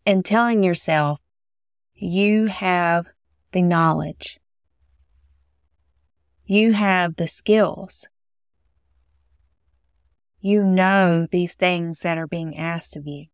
and 0.07 0.25
telling 0.25 0.63
yourself 0.63 1.21
you 1.93 2.47
have 2.47 3.07
the 3.51 3.61
knowledge. 3.61 4.39
You 6.45 6.75
have 6.75 7.17
the 7.17 7.27
skills. 7.27 8.07
You 10.41 10.63
know 10.63 11.27
these 11.29 11.55
things 11.55 12.01
that 12.01 12.19
are 12.19 12.29
being 12.29 12.57
asked 12.57 12.97
of 12.97 13.07
you. 13.07 13.27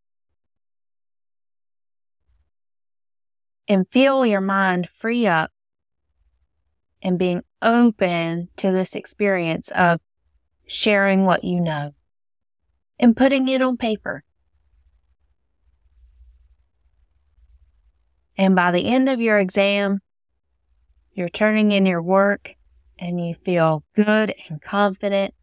And 3.68 3.86
feel 3.90 4.24
your 4.24 4.40
mind 4.40 4.88
free 4.88 5.26
up 5.26 5.50
and 7.02 7.18
being 7.18 7.42
open 7.60 8.48
to 8.56 8.72
this 8.72 8.96
experience 8.96 9.70
of 9.72 10.00
sharing 10.66 11.26
what 11.26 11.44
you 11.44 11.60
know 11.60 11.92
and 12.98 13.16
putting 13.16 13.48
it 13.48 13.60
on 13.60 13.76
paper. 13.76 14.24
And 18.36 18.56
by 18.56 18.70
the 18.70 18.86
end 18.86 19.08
of 19.08 19.20
your 19.20 19.38
exam, 19.38 20.00
you're 21.12 21.28
turning 21.28 21.72
in 21.72 21.86
your 21.86 22.02
work 22.02 22.54
and 22.98 23.20
you 23.24 23.34
feel 23.34 23.84
good 23.94 24.34
and 24.48 24.60
confident 24.62 25.34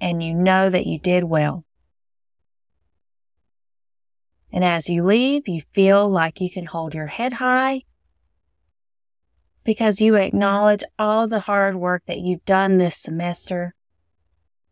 and 0.00 0.22
you 0.22 0.34
know 0.34 0.70
that 0.70 0.86
you 0.86 0.98
did 0.98 1.24
well. 1.24 1.64
And 4.52 4.64
as 4.64 4.88
you 4.88 5.04
leave, 5.04 5.46
you 5.46 5.62
feel 5.72 6.08
like 6.08 6.40
you 6.40 6.50
can 6.50 6.66
hold 6.66 6.94
your 6.94 7.06
head 7.06 7.34
high 7.34 7.82
because 9.64 10.00
you 10.00 10.16
acknowledge 10.16 10.82
all 10.98 11.28
the 11.28 11.40
hard 11.40 11.76
work 11.76 12.02
that 12.06 12.18
you've 12.18 12.44
done 12.44 12.78
this 12.78 12.96
semester 12.96 13.74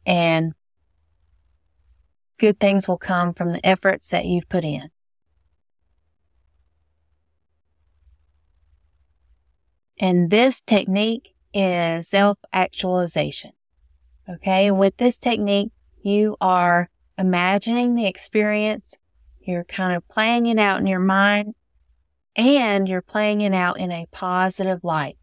and 0.07 0.55
good 2.39 2.59
things 2.59 2.89
will 2.89 2.99
come 2.99 3.35
from 3.35 3.53
the 3.53 3.65
efforts 3.65 4.09
that 4.09 4.25
you've 4.25 4.49
put 4.49 4.65
in. 4.65 4.91
And 10.01 10.31
this 10.31 10.61
technique 10.61 11.35
is 11.53 12.09
self 12.09 12.39
actualization. 12.53 13.53
Okay. 14.29 14.69
And 14.69 14.79
with 14.79 14.97
this 14.99 15.19
technique, 15.19 15.73
you 16.03 16.37
are 16.41 16.91
imagining 17.17 17.95
the 17.95 18.07
experience. 18.07 18.97
You're 19.41 19.65
kind 19.65 19.97
of 19.97 20.07
playing 20.09 20.47
it 20.47 20.59
out 20.59 20.81
in 20.81 20.87
your 20.87 21.01
mind 21.01 21.55
and 22.37 22.89
you're 22.89 23.03
playing 23.03 23.41
it 23.41 23.55
out 23.55 23.81
in 23.81 23.91
a 23.91 24.07
positive 24.13 24.85
light 24.85 25.17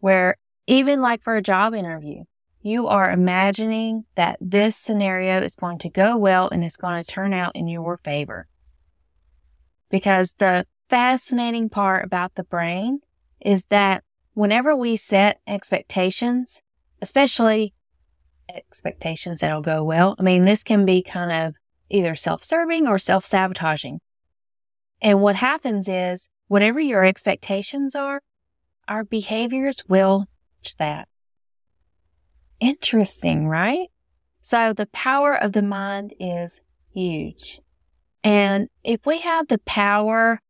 where 0.00 0.36
even 0.66 1.00
like 1.00 1.22
for 1.22 1.36
a 1.36 1.42
job 1.42 1.74
interview, 1.74 2.24
you 2.60 2.88
are 2.88 3.10
imagining 3.10 4.04
that 4.16 4.36
this 4.40 4.76
scenario 4.76 5.40
is 5.42 5.54
going 5.54 5.78
to 5.78 5.88
go 5.88 6.16
well 6.16 6.48
and 6.48 6.64
it's 6.64 6.76
going 6.76 7.02
to 7.02 7.10
turn 7.10 7.32
out 7.32 7.54
in 7.54 7.68
your 7.68 7.96
favor. 7.98 8.48
Because 9.90 10.34
the 10.34 10.66
fascinating 10.88 11.68
part 11.68 12.04
about 12.04 12.34
the 12.34 12.44
brain 12.44 13.00
is 13.40 13.64
that 13.64 14.02
whenever 14.38 14.76
we 14.76 14.94
set 14.94 15.40
expectations, 15.48 16.62
especially 17.02 17.74
expectations 18.54 19.40
that'll 19.40 19.60
go 19.60 19.82
well, 19.82 20.14
I 20.16 20.22
mean, 20.22 20.44
this 20.44 20.62
can 20.62 20.86
be 20.86 21.02
kind 21.02 21.32
of 21.32 21.56
either 21.90 22.14
self 22.14 22.44
serving 22.44 22.86
or 22.86 23.00
self 23.00 23.24
sabotaging. 23.24 23.98
And 25.02 25.20
what 25.20 25.34
happens 25.34 25.88
is, 25.88 26.28
whatever 26.46 26.78
your 26.78 27.04
expectations 27.04 27.96
are, 27.96 28.20
our 28.86 29.02
behaviors 29.02 29.82
will 29.88 30.26
match 30.60 30.76
that. 30.76 31.08
Interesting, 32.60 33.48
right? 33.48 33.88
So 34.40 34.72
the 34.72 34.86
power 34.86 35.34
of 35.34 35.52
the 35.52 35.62
mind 35.62 36.14
is 36.20 36.60
huge. 36.94 37.60
And 38.22 38.68
if 38.84 39.04
we 39.04 39.18
have 39.18 39.48
the 39.48 39.58
power 39.58 40.40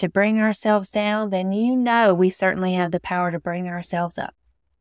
to 0.00 0.08
bring 0.08 0.40
ourselves 0.40 0.90
down, 0.90 1.28
then 1.28 1.52
you 1.52 1.76
know 1.76 2.14
we 2.14 2.30
certainly 2.30 2.72
have 2.72 2.90
the 2.90 3.00
power 3.00 3.30
to 3.30 3.38
bring 3.38 3.68
ourselves 3.68 4.16
up. 4.16 4.34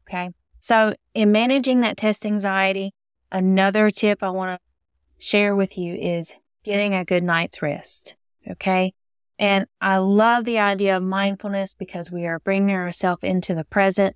Okay. 0.08 0.32
So 0.60 0.96
in 1.14 1.32
managing 1.32 1.82
that 1.82 1.98
test 1.98 2.26
anxiety, 2.26 2.94
another 3.32 3.90
tip 3.90 4.24
I 4.24 4.30
want 4.30 4.60
to 4.60 5.26
share 5.26 5.56
with 5.56 5.78
you 5.78 5.94
is 5.94 6.36
getting 6.64 6.94
a 6.94 7.04
good 7.04 7.24
night's 7.24 7.62
rest. 7.62 8.16
Okay. 8.50 8.94
And 9.38 9.66
I 9.82 9.98
love 9.98 10.46
the 10.46 10.60
idea 10.60 10.96
of 10.96 11.04
mindfulness 11.04 11.74
because 11.74 12.10
we 12.10 12.26
are 12.26 12.40
bringing 12.40 12.76
ourselves 12.76 13.24
into 13.24 13.54
the 13.54 13.66
present. 13.66 14.16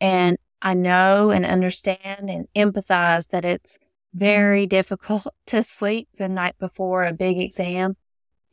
And 0.00 0.38
I 0.62 0.72
know 0.72 1.30
and 1.30 1.44
understand 1.44 2.30
and 2.30 2.48
empathize 2.56 3.28
that 3.28 3.44
it's 3.44 3.78
very 4.14 4.66
difficult 4.66 5.26
to 5.46 5.62
sleep 5.62 6.08
the 6.16 6.28
night 6.28 6.56
before 6.58 7.04
a 7.04 7.12
big 7.12 7.38
exam. 7.38 7.96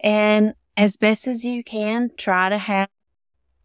And 0.01 0.53
as 0.77 0.95
best 0.95 1.27
as 1.27 1.43
you 1.43 1.63
can, 1.63 2.11
try 2.15 2.49
to 2.49 2.57
have, 2.57 2.87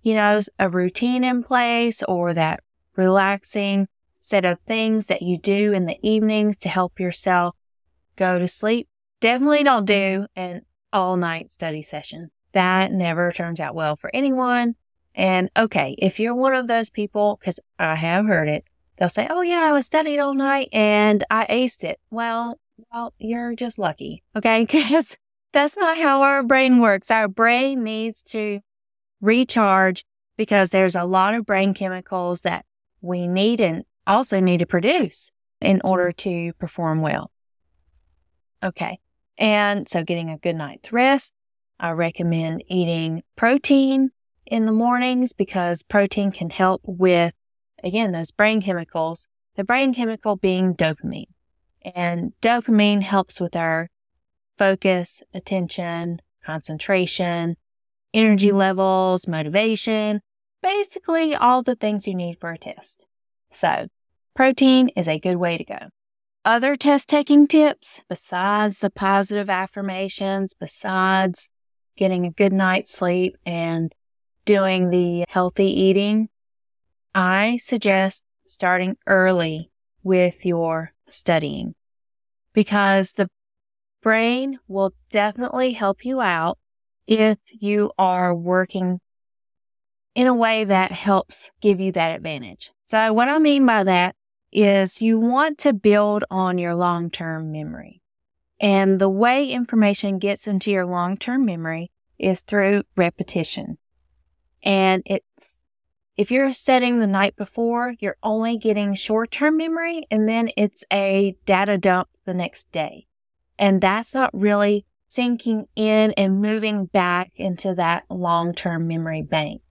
you 0.03 0.15
know, 0.15 0.41
a 0.59 0.71
routine 0.71 1.23
in 1.23 1.43
place 1.43 2.03
or 2.03 2.33
that 2.33 2.61
relaxing 2.97 3.87
set 4.19 4.45
of 4.45 4.59
things 4.61 5.07
that 5.07 5.21
you 5.21 5.37
do 5.37 5.73
in 5.73 5.85
the 5.85 5.99
evenings 6.03 6.57
to 6.57 6.69
help 6.69 6.99
yourself 6.99 7.55
go 8.17 8.39
to 8.39 8.49
sleep. 8.49 8.89
Definitely 9.21 9.63
don't 9.63 9.85
do 9.85 10.27
an 10.35 10.63
all 10.93 11.17
night 11.17 11.51
study 11.51 11.83
session. 11.83 12.31
That 12.53 12.93
never 12.93 13.31
turns 13.31 13.61
out 13.61 13.75
well 13.75 13.95
for 13.95 14.11
anyone. 14.15 14.75
And 15.15 15.51
okay, 15.57 15.95
if 15.99 16.19
you're 16.19 16.35
one 16.35 16.55
of 16.55 16.67
those 16.67 16.89
people, 16.89 17.37
because 17.39 17.61
I 17.79 17.97
have 17.97 18.27
heard 18.27 18.49
it, 18.49 18.65
they'll 18.97 19.11
say, 19.11 19.27
Oh 19.29 19.43
yeah, 19.43 19.61
I 19.65 19.73
was 19.73 19.85
studying 19.85 20.21
all 20.21 20.35
night 20.35 20.69
and 20.73 21.25
I 21.31 21.47
aced 21.47 21.85
it. 21.85 22.01
Well, 22.11 22.59
well, 22.91 23.13
you're 23.19 23.55
just 23.55 23.79
lucky. 23.79 24.23
Okay. 24.35 24.67
Because 24.71 25.17
that's 25.53 25.77
not 25.77 25.99
how 25.99 26.23
our 26.23 26.43
brain 26.43 26.81
works. 26.81 27.11
Our 27.11 27.29
brain 27.29 27.85
needs 27.85 28.23
to 28.25 28.61
recharge 29.21 30.05
because 30.37 30.71
there's 30.71 30.97
a 30.97 31.05
lot 31.05 31.35
of 31.35 31.47
brain 31.47 31.75
chemicals 31.75 32.43
that 32.43 32.65
we 33.01 33.29
need 33.29 33.61
and 33.61 33.85
also 34.07 34.41
need 34.41 34.59
to 34.59 34.67
produce 34.67 35.31
in 35.61 35.81
order 35.85 36.11
to 36.13 36.53
perform 36.55 37.01
well. 37.01 37.31
Okay. 38.63 38.99
And 39.39 39.89
so 39.89 40.03
getting 40.03 40.31
a 40.31 40.39
good 40.39 40.57
night's 40.57 40.93
rest. 40.93 41.33
I 41.79 41.91
recommend 41.91 42.65
eating 42.69 43.23
protein 43.37 44.11
in 44.47 44.67
the 44.67 44.73
mornings 44.73 45.33
because 45.33 45.83
protein 45.83 46.31
can 46.31 46.51
help 46.51 46.81
with, 46.85 47.35
again, 47.83 48.13
those 48.13 48.31
brain 48.31 48.63
chemicals, 48.63 49.27
the 49.57 49.65
brain 49.65 49.93
chemical 49.93 50.37
being 50.37 50.75
dopamine. 50.75 51.27
And 51.85 52.33
dopamine 52.41 53.03
helps 53.03 53.41
with 53.41 53.57
our 53.57 53.89
focus, 54.59 55.23
attention, 55.35 56.21
concentration, 56.45 57.57
energy 58.15 58.53
levels, 58.53 59.27
motivation, 59.27 60.21
basically 60.63 61.35
all 61.35 61.63
the 61.63 61.75
things 61.75 62.07
you 62.07 62.15
need 62.15 62.39
for 62.39 62.53
a 62.53 62.59
test. 62.59 63.07
So 63.51 63.89
protein 64.35 64.89
is 64.91 65.09
a 65.09 65.19
good 65.19 65.37
way 65.37 65.59
to 65.59 65.65
go. 65.65 65.79
Other 66.45 66.75
test 66.75 67.09
taking 67.09 67.47
tips 67.47 68.01
besides 68.09 68.81
the 68.81 68.91
positive 68.91 69.49
affirmations, 69.49 70.55
besides 70.55 71.51
getting 71.97 72.27
a 72.27 72.31
good 72.31 72.53
night's 72.53 72.93
sleep 72.93 73.37
and 73.47 73.95
doing 74.45 74.91
the 74.91 75.25
healthy 75.29 75.67
eating, 75.67 76.29
I 77.15 77.59
suggest 77.59 78.25
starting 78.47 78.97
early 79.07 79.71
with 80.03 80.45
your 80.45 80.93
studying 81.09 81.75
because 82.53 83.13
the 83.13 83.31
brain 84.03 84.59
will 84.69 84.93
definitely 85.11 85.73
help 85.73 86.05
you 86.05 86.21
out 86.21 86.59
if 87.07 87.39
you 87.51 87.93
are 87.99 88.35
working 88.35 89.01
in 90.15 90.27
a 90.27 90.35
way 90.35 90.65
that 90.65 90.93
helps 90.93 91.51
give 91.61 91.81
you 91.81 91.93
that 91.93 92.15
advantage. 92.15 92.71
So 92.85 93.13
what 93.13 93.29
I 93.29 93.39
mean 93.39 93.65
by 93.65 93.85
that 93.85 94.15
is 94.53 95.01
you 95.01 95.19
want 95.19 95.59
to 95.59 95.73
build 95.73 96.25
on 96.31 96.59
your 96.59 96.75
long-term 96.75 97.51
memory. 97.51 98.03
And 98.61 98.99
the 98.99 99.09
way 99.09 99.51
information 99.51 100.19
gets 100.19 100.47
into 100.47 100.71
your 100.71 100.85
long-term 100.85 101.45
memory 101.45 101.91
is 102.19 102.43
through 102.43 102.83
repetition. 102.97 103.79
And 104.63 105.03
it's, 105.07 105.63
if 106.17 106.31
you're 106.31 106.53
studying 106.53 106.99
the 106.99 107.07
night 107.07 107.35
before, 107.35 107.95
you're 107.99 108.19
only 108.23 108.59
getting 108.59 108.95
short-term 108.95 109.57
memory 109.57 110.07
and 110.11 110.29
then 110.29 110.51
it's 110.57 110.85
a 110.93 111.35
data 111.47 111.79
dump 111.79 112.09
the 112.27 112.35
next 112.35 112.71
day. 112.71 113.07
And 113.63 113.81
that's 113.81 114.13
not 114.13 114.31
really 114.33 114.85
sinking 115.07 115.67
in 115.77 116.11
and 116.17 116.43
moving 116.43 116.87
back 116.87 117.31
into 117.37 117.77
that 117.77 118.03
long 118.11 118.55
term 118.55 118.89
memory 118.89 119.23
bank. 119.23 119.63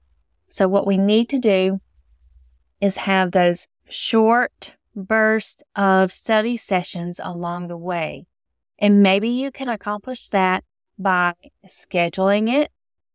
So, 0.48 0.70
what 0.70 0.88
we 0.88 0.96
need 0.96 1.28
to 1.28 1.40
do 1.40 1.82
is 2.80 2.96
have 2.96 3.32
those 3.32 3.68
short 3.90 4.78
bursts 4.96 5.62
of 5.76 6.10
study 6.10 6.56
sessions 6.56 7.20
along 7.22 7.68
the 7.68 7.78
way. 7.78 8.28
And 8.80 9.04
maybe 9.04 9.28
you 9.28 9.52
can 9.52 9.68
accomplish 9.68 10.30
that 10.30 10.64
by 10.98 11.34
scheduling 11.68 12.50
it 12.50 12.72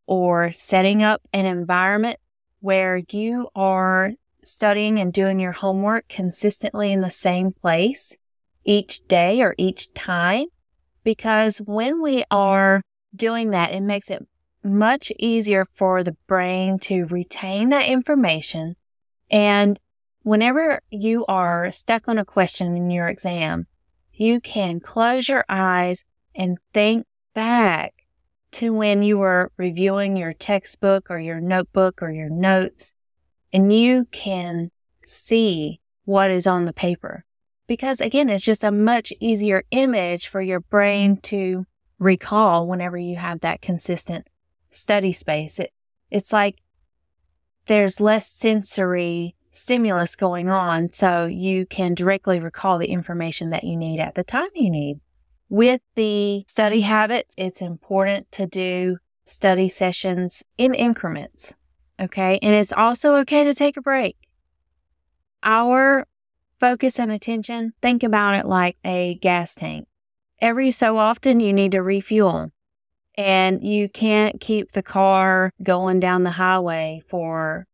or 0.06 0.52
setting 0.52 1.02
up 1.02 1.22
an 1.32 1.46
environment 1.46 2.18
where 2.60 3.00
you 3.10 3.48
are 3.56 4.12
studying 4.44 4.98
and 4.98 5.10
doing 5.10 5.40
your 5.40 5.52
homework 5.52 6.06
consistently 6.10 6.92
in 6.92 7.00
the 7.00 7.10
same 7.10 7.50
place 7.50 8.14
each 8.66 9.08
day 9.08 9.40
or 9.40 9.54
each 9.56 9.94
time 9.94 10.48
because 11.06 11.58
when 11.58 12.02
we 12.02 12.24
are 12.32 12.82
doing 13.14 13.50
that, 13.50 13.70
it 13.70 13.80
makes 13.80 14.10
it 14.10 14.26
much 14.64 15.12
easier 15.20 15.64
for 15.72 16.02
the 16.02 16.16
brain 16.26 16.80
to 16.80 17.04
retain 17.04 17.68
that 17.68 17.86
information. 17.86 18.74
And 19.30 19.78
whenever 20.24 20.80
you 20.90 21.24
are 21.26 21.70
stuck 21.70 22.08
on 22.08 22.18
a 22.18 22.24
question 22.24 22.76
in 22.76 22.90
your 22.90 23.06
exam, 23.06 23.68
you 24.14 24.40
can 24.40 24.80
close 24.80 25.28
your 25.28 25.44
eyes 25.48 26.04
and 26.34 26.58
think 26.74 27.06
back 27.34 27.94
to 28.50 28.72
when 28.72 29.04
you 29.04 29.16
were 29.18 29.52
reviewing 29.56 30.16
your 30.16 30.32
textbook 30.32 31.08
or 31.08 31.20
your 31.20 31.40
notebook 31.40 32.02
or 32.02 32.10
your 32.10 32.30
notes, 32.30 32.94
and 33.52 33.72
you 33.72 34.06
can 34.10 34.72
see 35.04 35.80
what 36.04 36.32
is 36.32 36.48
on 36.48 36.64
the 36.64 36.72
paper 36.72 37.24
because 37.66 38.00
again, 38.00 38.28
it's 38.28 38.44
just 38.44 38.64
a 38.64 38.70
much 38.70 39.12
easier 39.20 39.64
image 39.70 40.28
for 40.28 40.40
your 40.40 40.60
brain 40.60 41.18
to 41.22 41.66
recall 41.98 42.66
whenever 42.66 42.98
you 42.98 43.16
have 43.16 43.40
that 43.40 43.62
consistent 43.62 44.28
study 44.70 45.12
space. 45.12 45.58
It, 45.58 45.72
it's 46.10 46.32
like 46.32 46.58
there's 47.66 48.00
less 48.00 48.28
sensory 48.30 49.34
stimulus 49.50 50.16
going 50.16 50.50
on, 50.50 50.92
so 50.92 51.26
you 51.26 51.66
can 51.66 51.94
directly 51.94 52.38
recall 52.38 52.78
the 52.78 52.90
information 52.90 53.50
that 53.50 53.64
you 53.64 53.76
need 53.76 53.98
at 53.98 54.14
the 54.14 54.24
time 54.24 54.48
you 54.54 54.70
need. 54.70 55.00
With 55.48 55.80
the 55.94 56.44
study 56.46 56.80
habits, 56.80 57.34
it's 57.38 57.62
important 57.62 58.30
to 58.32 58.46
do 58.46 58.98
study 59.24 59.68
sessions 59.68 60.42
in 60.58 60.74
increments. 60.74 61.54
Okay. 62.00 62.38
And 62.42 62.54
it's 62.54 62.72
also 62.72 63.14
okay 63.16 63.44
to 63.44 63.54
take 63.54 63.76
a 63.76 63.82
break. 63.82 64.16
Our 65.42 66.06
focus 66.60 66.98
and 66.98 67.10
attention, 67.10 67.72
think 67.82 68.02
about 68.02 68.36
it 68.36 68.46
like 68.46 68.76
a 68.84 69.16
gas 69.16 69.54
tank. 69.54 69.86
Every 70.40 70.70
so 70.70 70.98
often, 70.98 71.40
you 71.40 71.52
need 71.52 71.72
to 71.72 71.82
refuel. 71.82 72.50
And 73.18 73.64
you 73.64 73.88
can't 73.88 74.40
keep 74.40 74.72
the 74.72 74.82
car 74.82 75.50
going 75.62 76.00
down 76.00 76.24
the 76.24 76.30
highway 76.32 77.02
for 77.08 77.66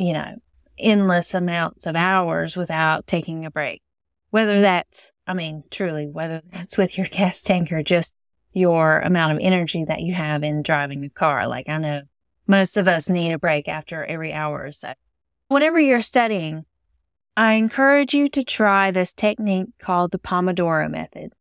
you 0.00 0.14
know, 0.14 0.36
endless 0.78 1.34
amounts 1.34 1.84
of 1.84 1.94
hours 1.94 2.56
without 2.56 3.06
taking 3.06 3.44
a 3.44 3.50
break. 3.50 3.82
Whether 4.30 4.62
that's, 4.62 5.12
I 5.26 5.34
mean, 5.34 5.64
truly, 5.70 6.06
whether 6.06 6.40
that's 6.50 6.78
with 6.78 6.96
your 6.96 7.06
gas 7.06 7.42
tank 7.42 7.70
or 7.70 7.82
just 7.82 8.14
your 8.52 9.00
amount 9.00 9.32
of 9.32 9.38
energy 9.42 9.84
that 9.84 10.00
you 10.00 10.14
have 10.14 10.42
in 10.42 10.62
driving 10.62 11.04
a 11.04 11.10
car. 11.10 11.46
Like 11.46 11.68
I 11.68 11.76
know 11.76 12.02
most 12.46 12.78
of 12.78 12.88
us 12.88 13.10
need 13.10 13.32
a 13.32 13.38
break 13.38 13.68
after 13.68 14.04
every 14.04 14.32
hour 14.32 14.64
or 14.64 14.72
so. 14.72 14.94
Whenever 15.48 15.78
you're 15.78 16.00
studying, 16.00 16.64
I 17.40 17.54
encourage 17.54 18.12
you 18.12 18.28
to 18.28 18.44
try 18.44 18.90
this 18.90 19.14
technique 19.14 19.68
called 19.78 20.10
the 20.10 20.18
Pomodoro 20.18 20.90
method. 20.90 21.32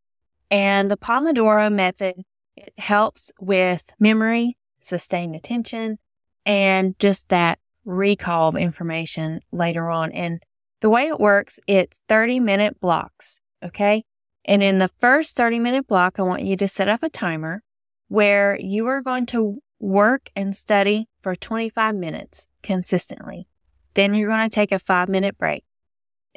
And 0.49 0.89
the 0.89 0.95
Pomodoro 0.95 1.69
method, 1.69 2.23
it 2.55 2.71
helps 2.77 3.33
with 3.37 3.91
memory, 3.99 4.55
sustained 4.79 5.35
attention, 5.35 5.99
and 6.45 6.97
just 6.99 7.27
that 7.27 7.59
recall 7.83 8.47
of 8.47 8.55
information 8.55 9.41
later 9.51 9.89
on. 9.89 10.13
And 10.13 10.41
the 10.79 10.89
way 10.89 11.09
it 11.09 11.19
works, 11.19 11.59
it's 11.67 12.01
30 12.07 12.39
minute 12.39 12.79
blocks. 12.79 13.41
Okay. 13.61 14.05
And 14.45 14.63
in 14.63 14.77
the 14.77 14.91
first 15.01 15.35
30 15.35 15.59
minute 15.59 15.85
block, 15.85 16.17
I 16.17 16.21
want 16.21 16.43
you 16.43 16.55
to 16.55 16.67
set 16.69 16.87
up 16.87 17.03
a 17.03 17.09
timer 17.09 17.61
where 18.07 18.57
you 18.57 18.87
are 18.87 19.01
going 19.01 19.25
to 19.25 19.59
work 19.81 20.29
and 20.33 20.55
study 20.55 21.09
for 21.21 21.35
25 21.35 21.93
minutes 21.93 22.47
consistently. 22.63 23.49
Then 23.95 24.13
you're 24.13 24.29
going 24.29 24.49
to 24.49 24.55
take 24.55 24.71
a 24.71 24.79
five 24.79 25.09
minute 25.09 25.37
break. 25.37 25.65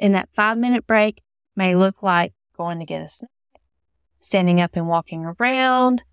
And 0.03 0.13
that 0.15 0.27
five 0.33 0.57
minute 0.57 0.85
break 0.85 1.21
may 1.55 1.75
look 1.75 2.03
like 2.03 2.33
going 2.57 2.79
to 2.79 2.85
get 2.85 3.01
a 3.01 3.07
snack, 3.07 3.31
standing 4.19 4.59
up 4.59 4.71
and 4.75 4.89
walking 4.89 5.23
around, 5.23 6.03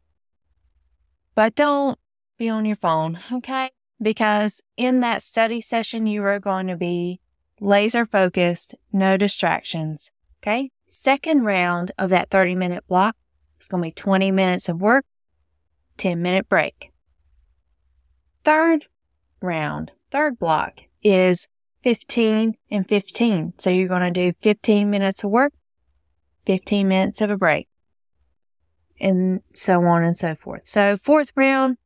but 1.35 1.57
don't 1.57 1.99
be 2.39 2.49
on 2.49 2.65
your 2.65 2.77
phone. 2.77 3.19
Okay. 3.33 3.71
Because 4.01 4.63
in 4.77 5.01
that 5.01 5.23
study 5.23 5.61
session, 5.61 6.07
you 6.07 6.23
are 6.23 6.39
going 6.39 6.69
to 6.69 6.77
be 6.77 7.21
laser 7.59 8.07
focused, 8.07 8.77
no 8.93 9.17
distractions. 9.17 10.13
Okay. 10.41 10.71
Second 10.87 11.43
round 11.43 11.91
of 11.99 12.11
that 12.11 12.31
30 12.31 12.55
minute 12.55 12.87
block 12.87 13.17
is 13.61 13.67
going 13.67 13.83
to 13.83 13.89
be 13.89 13.93
20 13.93 14.31
minutes 14.31 14.69
of 14.69 14.81
work, 14.81 15.05
10 15.97 16.23
minute 16.23 16.49
break. 16.49 16.93
Third 18.45 18.87
round, 19.43 19.91
third 20.13 20.39
block 20.39 20.83
is 21.03 21.49
15 21.83 22.57
and 22.71 22.89
15. 22.89 23.55
So 23.59 23.71
you're 23.71 23.89
going 23.89 24.03
to 24.03 24.11
do 24.11 24.37
15 24.41 24.91
minutes 24.91 25.25
of 25.25 25.31
work, 25.31 25.53
15 26.47 26.87
minutes 26.87 27.21
of 27.21 27.31
a 27.31 27.37
break, 27.37 27.69
and 29.01 29.41
so 29.55 29.85
on 29.85 30.03
and 30.03 30.17
so 30.17 30.35
forth. 30.35 30.67
So 30.67 30.97
fourth 30.97 31.31
round, 31.35 31.79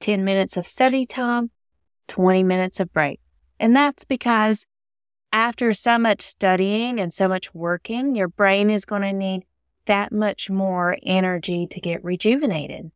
10 0.00 0.24
minutes 0.24 0.56
of 0.56 0.66
study 0.66 1.04
time, 1.04 1.50
20 2.08 2.42
minutes 2.42 2.80
of 2.80 2.92
break. 2.92 3.20
And 3.58 3.76
that's 3.76 4.04
because 4.04 4.66
after 5.32 5.72
so 5.74 5.98
much 5.98 6.22
studying 6.22 6.98
and 6.98 7.12
so 7.12 7.28
much 7.28 7.54
working, 7.54 8.16
your 8.16 8.28
brain 8.28 8.70
is 8.70 8.84
going 8.84 9.02
to 9.02 9.12
need 9.12 9.44
that 9.86 10.12
much 10.12 10.50
more 10.50 10.96
energy 11.02 11.66
to 11.66 11.80
get 11.80 12.02
rejuvenated. 12.04 12.90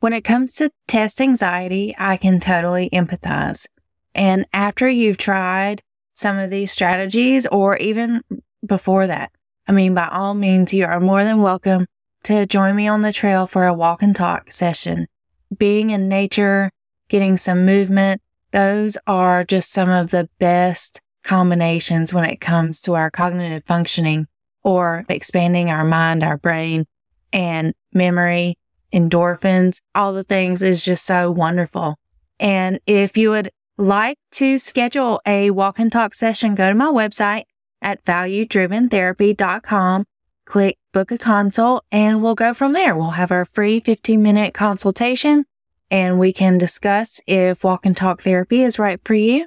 When 0.00 0.12
it 0.12 0.22
comes 0.22 0.54
to 0.54 0.70
test 0.86 1.20
anxiety, 1.20 1.94
I 1.98 2.16
can 2.16 2.40
totally 2.40 2.90
empathize. 2.90 3.66
And 4.14 4.46
after 4.52 4.88
you've 4.88 5.16
tried 5.16 5.82
some 6.14 6.38
of 6.38 6.50
these 6.50 6.70
strategies 6.70 7.46
or 7.46 7.76
even 7.78 8.22
before 8.64 9.06
that, 9.06 9.32
I 9.66 9.72
mean, 9.72 9.94
by 9.94 10.08
all 10.08 10.34
means, 10.34 10.74
you 10.74 10.84
are 10.84 11.00
more 11.00 11.24
than 11.24 11.42
welcome 11.42 11.86
to 12.24 12.46
join 12.46 12.76
me 12.76 12.86
on 12.86 13.02
the 13.02 13.12
trail 13.12 13.46
for 13.46 13.66
a 13.66 13.74
walk 13.74 14.02
and 14.02 14.14
talk 14.14 14.52
session. 14.52 15.08
Being 15.56 15.90
in 15.90 16.08
nature, 16.08 16.70
getting 17.08 17.36
some 17.36 17.66
movement, 17.66 18.22
those 18.50 18.96
are 19.06 19.44
just 19.44 19.72
some 19.72 19.88
of 19.88 20.10
the 20.10 20.28
best 20.38 21.00
combinations 21.22 22.12
when 22.12 22.24
it 22.24 22.40
comes 22.40 22.80
to 22.82 22.94
our 22.94 23.10
cognitive 23.10 23.64
functioning 23.64 24.26
or 24.62 25.04
expanding 25.08 25.70
our 25.70 25.84
mind, 25.84 26.22
our 26.22 26.36
brain 26.36 26.86
and 27.32 27.74
memory, 27.92 28.56
endorphins, 28.92 29.80
all 29.94 30.12
the 30.12 30.22
things 30.22 30.62
is 30.62 30.84
just 30.84 31.04
so 31.04 31.32
wonderful. 31.32 31.98
And 32.38 32.78
if 32.86 33.16
you 33.16 33.30
would 33.30 33.50
like 33.76 34.16
to 34.32 34.58
schedule 34.58 35.20
a 35.26 35.50
walk 35.50 35.78
and 35.78 35.92
talk 35.92 36.14
session, 36.14 36.54
go 36.54 36.68
to 36.68 36.74
my 36.74 36.86
website 36.86 37.44
at 37.82 38.04
valuedriventherapy.com, 38.04 40.04
click 40.46 40.78
book 40.92 41.10
a 41.10 41.18
consult 41.18 41.84
and 41.90 42.22
we'll 42.22 42.34
go 42.34 42.54
from 42.54 42.72
there. 42.72 42.96
We'll 42.96 43.10
have 43.10 43.30
our 43.30 43.44
free 43.44 43.80
15 43.80 44.22
minute 44.22 44.54
consultation 44.54 45.44
and 45.90 46.18
we 46.18 46.32
can 46.32 46.58
discuss 46.58 47.20
if 47.26 47.64
walk 47.64 47.84
and 47.84 47.96
talk 47.96 48.22
therapy 48.22 48.62
is 48.62 48.78
right 48.78 49.00
for 49.04 49.14
you. 49.14 49.46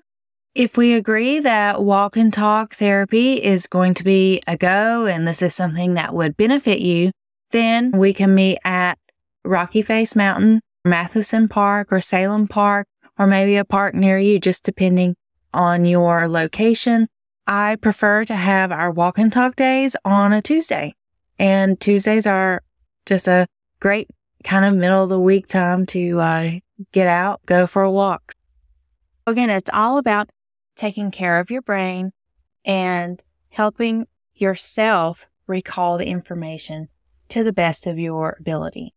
If 0.53 0.77
we 0.77 0.93
agree 0.93 1.39
that 1.39 1.83
walk 1.83 2.17
and 2.17 2.33
talk 2.33 2.73
therapy 2.73 3.43
is 3.43 3.67
going 3.67 3.93
to 3.95 4.03
be 4.03 4.41
a 4.47 4.57
go 4.57 5.05
and 5.05 5.27
this 5.27 5.41
is 5.41 5.55
something 5.55 5.93
that 5.93 6.13
would 6.13 6.35
benefit 6.35 6.79
you, 6.79 7.11
then 7.51 7.91
we 7.91 8.13
can 8.13 8.33
meet 8.33 8.57
at 8.63 8.97
Rocky 9.45 9.81
Face 9.81 10.15
Mountain, 10.15 10.61
Matheson 10.83 11.47
Park 11.47 11.91
or 11.91 12.01
Salem 12.01 12.47
Park, 12.47 12.87
or 13.17 13.27
maybe 13.27 13.57
a 13.57 13.65
park 13.65 13.93
near 13.93 14.17
you, 14.17 14.39
just 14.39 14.63
depending 14.63 15.15
on 15.53 15.85
your 15.85 16.27
location. 16.27 17.07
I 17.45 17.77
prefer 17.77 18.25
to 18.25 18.35
have 18.35 18.71
our 18.71 18.91
walk 18.91 19.17
and 19.17 19.31
talk 19.31 19.55
days 19.55 19.95
on 20.03 20.33
a 20.33 20.41
Tuesday. 20.41 20.93
And 21.39 21.79
Tuesdays 21.79 22.27
are 22.27 22.61
just 23.05 23.27
a 23.27 23.47
great 23.79 24.09
kind 24.43 24.65
of 24.65 24.75
middle 24.75 25.03
of 25.03 25.09
the 25.09 25.19
week 25.19 25.47
time 25.47 25.85
to 25.87 26.19
uh, 26.19 26.51
get 26.91 27.07
out, 27.07 27.45
go 27.45 27.67
for 27.67 27.83
a 27.83 27.91
walk. 27.91 28.33
Again, 29.25 29.49
it's 29.49 29.69
all 29.73 29.97
about 29.97 30.29
taking 30.75 31.11
care 31.11 31.39
of 31.39 31.49
your 31.49 31.61
brain 31.61 32.11
and 32.65 33.23
helping 33.49 34.07
yourself 34.35 35.27
recall 35.47 35.97
the 35.97 36.05
information 36.05 36.89
to 37.29 37.43
the 37.43 37.53
best 37.53 37.87
of 37.87 37.97
your 37.97 38.37
ability. 38.39 38.93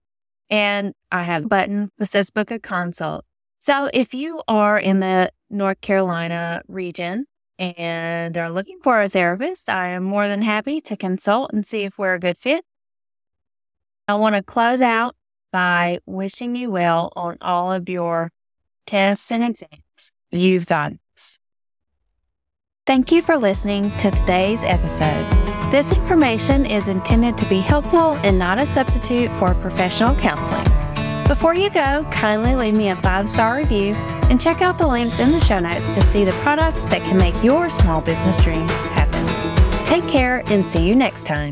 And 0.50 0.94
I 1.12 1.24
have 1.24 1.46
a 1.46 1.48
button 1.48 1.90
that 1.98 2.08
says 2.08 2.30
book 2.30 2.52
a 2.52 2.60
consult. 2.60 3.24
So 3.60 3.90
if 3.94 4.14
you 4.14 4.44
are 4.48 4.78
in 4.78 5.00
the 5.00 5.32
North 5.50 5.80
Carolina 5.82 6.62
region 6.68 7.26
and 7.58 8.38
are 8.38 8.50
looking 8.50 8.80
for 8.84 9.02
a 9.02 9.10
therapist, 9.10 9.70
I 9.70 9.90
am 9.90 10.04
more 10.04 10.28
than 10.28 10.42
happy 10.42 10.82
to 10.82 10.98
consult 10.98 11.54
and 11.54 11.66
see 11.66 11.84
if 11.84 11.98
we're 11.98 12.16
a 12.16 12.20
good 12.20 12.38
fit. 12.38 12.66
I 14.08 14.16
want 14.16 14.36
to 14.36 14.44
close 14.44 14.82
out 14.82 15.16
by 15.52 16.00
wishing 16.06 16.56
you 16.56 16.72
well 16.72 17.14
on 17.16 17.38
all 17.40 17.72
of 17.72 17.88
your 17.88 18.32
tests 18.86 19.32
and 19.32 19.44
exams. 19.44 20.12
You've 20.32 20.66
got 20.66 20.94
this. 21.16 21.40
Thank 22.86 23.12
you 23.12 23.22
for 23.22 23.38
listening 23.38 23.92
to 23.98 24.12
today's 24.12 24.64
episode. 24.64 25.26
This 25.72 25.92
information 25.92 26.66
is 26.66 26.88
intended 26.88 27.38
to 27.38 27.50
be 27.50 27.60
helpful 27.60 28.14
and 28.18 28.38
not 28.38 28.60
a 28.60 28.66
substitute 28.66 29.32
for 29.40 29.56
professional 29.56 30.16
counseling. 30.16 30.66
Before 31.28 31.56
you 31.56 31.70
go, 31.70 32.06
kindly 32.12 32.56
leave 32.56 32.76
me 32.76 32.90
a 32.90 32.96
five 32.98 33.30
star 33.30 33.58
review 33.58 33.94
and 34.30 34.40
check 34.40 34.62
out 34.62 34.78
the 34.78 34.88
links 34.88 35.20
in 35.20 35.32
the 35.32 35.40
show 35.42 35.60
notes 35.60 35.88
to 35.88 36.02
see 36.02 36.26
the 36.26 36.32
products 36.44 36.86
that 36.86 37.02
can 37.02 37.18
make 37.18 37.44
your 37.44 37.70
small 37.70 38.02
business 38.02 38.38
dreams 38.44 38.78
happen. 38.80 39.26
Take 39.86 40.08
care 40.08 40.44
and 40.48 40.66
see 40.66 40.88
you 40.88 40.96
next 40.96 41.26
time. 41.26 41.52